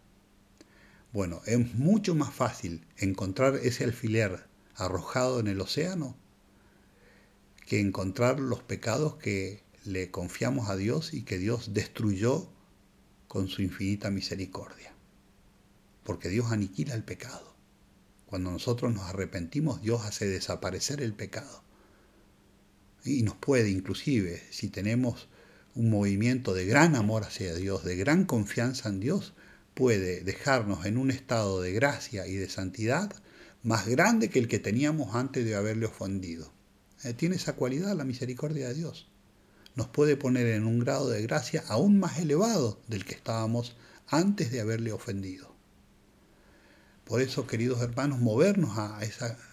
Bueno, 1.13 1.43
es 1.47 1.75
mucho 1.75 2.15
más 2.15 2.35
fácil 2.35 2.87
encontrar 2.97 3.57
ese 3.63 3.85
alfiler 3.85 4.47
arrojado 4.77 5.41
en 5.41 5.47
el 5.47 5.61
océano 5.61 6.17
que 7.67 7.81
encontrar 7.81 8.41
los 8.41 8.63
pecados 8.63 9.17
que 9.17 9.63
le 9.85 10.11
confiamos 10.11 10.69
a 10.71 10.77
Dios 10.77 11.15
y 11.15 11.23
que 11.23 11.39
Dios 11.39 11.73
destruyó 11.75 12.49
con 13.35 13.49
su 13.49 13.63
infinita 13.63 14.13
misericordia. 14.13 14.95
Porque 16.05 16.29
Dios 16.29 16.53
aniquila 16.53 16.95
el 16.95 17.03
pecado. 17.03 17.57
Cuando 18.27 18.53
nosotros 18.53 18.95
nos 18.95 19.09
arrepentimos, 19.09 19.83
Dios 19.83 20.03
hace 20.05 20.29
desaparecer 20.29 21.01
el 21.01 21.15
pecado. 21.15 21.65
Y 23.05 23.25
nos 23.25 23.35
puede, 23.35 23.71
inclusive, 23.71 24.41
si 24.51 24.69
tenemos 24.69 25.29
un 25.75 25.91
movimiento 25.91 26.55
de 26.55 26.65
gran 26.65 26.95
amor 26.95 27.25
hacia 27.25 27.57
Dios, 27.57 27.83
de 27.83 27.97
gran 27.97 28.25
confianza 28.25 28.89
en 28.89 29.01
Dios, 29.01 29.35
puede 29.75 30.23
dejarnos 30.23 30.87
en 30.87 30.97
un 30.97 31.11
estado 31.11 31.61
de 31.61 31.73
gracia 31.73 32.29
y 32.29 32.37
de 32.37 32.49
santidad 32.49 33.13
más 33.65 33.89
grande 33.89 34.31
que 34.31 34.39
el 34.39 34.47
que 34.47 34.61
teníamos 34.61 35.17
antes 35.17 35.45
de 35.45 35.57
haberle 35.57 35.87
ofendido. 35.87 36.53
Eh, 37.03 37.15
tiene 37.15 37.35
esa 37.35 37.55
cualidad 37.55 37.97
la 37.97 38.05
misericordia 38.05 38.69
de 38.69 38.75
Dios 38.75 39.11
nos 39.75 39.89
puede 39.89 40.17
poner 40.17 40.47
en 40.49 40.67
un 40.67 40.79
grado 40.79 41.09
de 41.11 41.23
gracia 41.23 41.65
aún 41.69 41.99
más 41.99 42.19
elevado 42.19 42.81
del 42.89 43.05
que 43.05 43.15
estábamos 43.15 43.77
antes 44.09 44.51
de 44.53 44.61
haberle 44.61 44.93
ofendido. 44.93 45.55
Por 47.05 47.21
eso, 47.21 47.47
queridos 47.47 47.83
hermanos, 47.83 48.21
movernos 48.21 48.79
a 48.79 49.01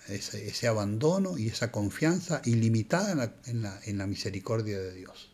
ese, 0.07 0.67
abandono 0.67 1.37
y 1.37 1.47
esa 1.47 1.71
confianza 1.71 2.41
ilimitada 2.45 3.35
en 3.45 3.97
la, 3.97 4.07
misericordia 4.07 4.79
de 4.79 4.93
Dios. 4.93 5.31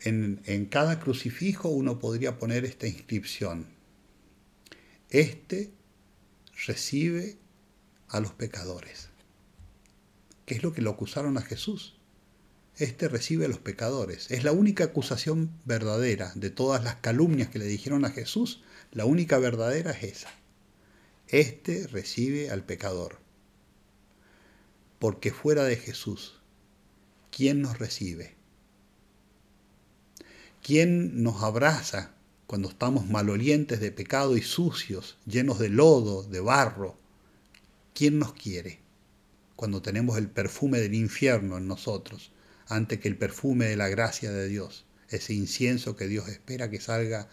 En, 0.00 0.40
en, 0.46 0.66
cada 0.66 0.98
crucifijo 0.98 1.68
uno 1.68 2.00
podría 2.00 2.36
poner 2.38 2.64
esta 2.64 2.88
inscripción. 2.88 3.66
Este 5.10 5.70
recibe 6.66 7.38
a 8.08 8.18
los 8.18 8.32
pecadores. 8.32 9.08
¿Qué 10.46 10.56
es 10.56 10.62
lo 10.64 10.72
que 10.72 10.82
lo 10.82 10.90
acusaron 10.90 11.38
a 11.38 11.42
Jesús? 11.42 11.96
Este 12.78 13.08
recibe 13.08 13.46
a 13.46 13.48
los 13.48 13.58
pecadores. 13.58 14.30
Es 14.30 14.44
la 14.44 14.52
única 14.52 14.84
acusación 14.84 15.50
verdadera 15.64 16.32
de 16.34 16.50
todas 16.50 16.84
las 16.84 16.96
calumnias 16.96 17.48
que 17.48 17.58
le 17.58 17.64
dijeron 17.64 18.04
a 18.04 18.10
Jesús, 18.10 18.62
la 18.92 19.06
única 19.06 19.38
verdadera 19.38 19.92
es 19.92 20.02
esa. 20.02 20.30
Este 21.28 21.86
recibe 21.86 22.50
al 22.50 22.64
pecador. 22.64 23.18
Porque 24.98 25.32
fuera 25.32 25.64
de 25.64 25.76
Jesús, 25.76 26.40
¿quién 27.30 27.62
nos 27.62 27.78
recibe? 27.78 28.34
¿Quién 30.62 31.22
nos 31.22 31.42
abraza 31.42 32.14
cuando 32.46 32.68
estamos 32.68 33.06
malolientes 33.06 33.80
de 33.80 33.92
pecado 33.92 34.36
y 34.36 34.42
sucios, 34.42 35.16
llenos 35.26 35.58
de 35.58 35.68
lodo, 35.68 36.22
de 36.24 36.40
barro? 36.40 36.96
¿Quién 37.94 38.18
nos 38.18 38.34
quiere 38.34 38.80
cuando 39.54 39.80
tenemos 39.80 40.18
el 40.18 40.28
perfume 40.28 40.80
del 40.80 40.94
infierno 40.94 41.56
en 41.56 41.66
nosotros? 41.66 42.32
Ante 42.68 42.98
que 42.98 43.08
el 43.08 43.16
perfume 43.16 43.66
de 43.66 43.76
la 43.76 43.88
gracia 43.88 44.30
de 44.32 44.48
Dios, 44.48 44.86
ese 45.08 45.34
incienso 45.34 45.96
que 45.96 46.08
Dios 46.08 46.28
espera 46.28 46.70
que 46.70 46.80
salga, 46.80 47.28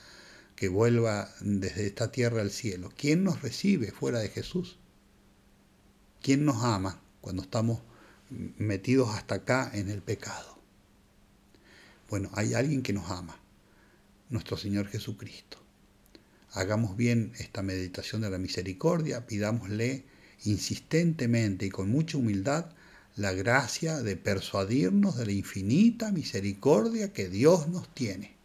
que 0.55 0.67
vuelva 0.67 1.33
desde 1.41 1.87
esta 1.87 2.11
tierra 2.11 2.41
al 2.41 2.51
cielo. 2.51 2.91
¿Quién 2.95 3.23
nos 3.23 3.41
recibe 3.41 3.91
fuera 3.91 4.19
de 4.19 4.29
Jesús? 4.29 4.77
¿Quién 6.21 6.45
nos 6.45 6.63
ama 6.63 7.01
cuando 7.21 7.41
estamos 7.41 7.81
metidos 8.29 9.09
hasta 9.09 9.35
acá 9.35 9.71
en 9.73 9.89
el 9.89 10.01
pecado? 10.01 10.59
Bueno, 12.09 12.29
hay 12.33 12.53
alguien 12.53 12.83
que 12.83 12.93
nos 12.93 13.09
ama, 13.09 13.39
nuestro 14.29 14.55
Señor 14.55 14.87
Jesucristo. 14.87 15.57
Hagamos 16.51 16.95
bien 16.95 17.33
esta 17.39 17.63
meditación 17.63 18.21
de 18.21 18.29
la 18.29 18.37
misericordia, 18.37 19.25
pidámosle 19.25 20.05
insistentemente 20.43 21.65
y 21.65 21.69
con 21.69 21.89
mucha 21.89 22.17
humildad 22.17 22.67
la 23.15 23.31
gracia 23.33 24.01
de 24.01 24.17
persuadirnos 24.17 25.17
de 25.17 25.25
la 25.25 25.31
infinita 25.31 26.11
misericordia 26.11 27.13
que 27.13 27.29
Dios 27.29 27.67
nos 27.67 27.93
tiene. 27.93 28.35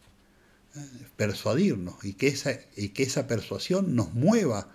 Persuadirnos 1.16 2.04
y 2.04 2.12
que 2.12 2.28
esa, 2.28 2.59
y 2.76 2.90
que 2.90 3.02
esa 3.02 3.26
persuasión 3.26 3.96
nos 3.96 4.14
mueva 4.14 4.68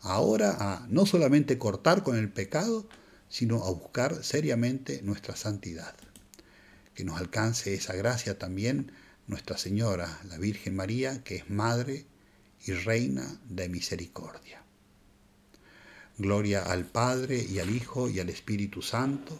ahora 0.00 0.56
a 0.58 0.86
no 0.88 1.06
solamente 1.06 1.58
cortar 1.58 2.02
con 2.02 2.16
el 2.16 2.30
pecado, 2.30 2.86
sino 3.28 3.64
a 3.64 3.70
buscar 3.70 4.22
seriamente 4.22 5.00
nuestra 5.02 5.34
santidad. 5.36 5.94
Que 6.94 7.04
nos 7.04 7.18
alcance 7.18 7.74
esa 7.74 7.94
gracia 7.94 8.38
también 8.38 8.92
Nuestra 9.26 9.56
Señora, 9.56 10.20
la 10.28 10.36
Virgen 10.36 10.76
María, 10.76 11.22
que 11.24 11.36
es 11.36 11.48
Madre 11.48 12.04
y 12.66 12.72
Reina 12.72 13.40
de 13.48 13.68
Misericordia. 13.68 14.61
Gloria 16.18 16.62
al 16.62 16.84
Padre 16.84 17.42
y 17.42 17.58
al 17.58 17.74
Hijo 17.74 18.08
y 18.08 18.20
al 18.20 18.28
Espíritu 18.28 18.82
Santo, 18.82 19.38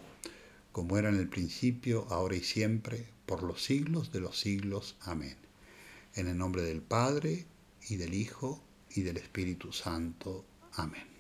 como 0.73 0.97
era 0.97 1.11
en 1.11 1.17
el 1.17 1.29
principio, 1.29 2.07
ahora 2.09 2.37
y 2.37 2.43
siempre, 2.43 3.07
por 3.27 3.43
los 3.43 3.63
siglos 3.63 4.13
de 4.13 4.21
los 4.21 4.39
siglos. 4.39 4.97
Amén. 5.03 5.37
En 6.15 6.29
el 6.29 6.39
nombre 6.39 6.63
del 6.63 6.81
Padre 6.81 7.47
y 7.89 7.97
del 7.97 8.15
Hijo 8.15 8.63
y 8.91 9.03
del 9.03 9.19
Espíritu 9.19 9.73
Santo. 9.73 10.45
Amén. 10.75 11.12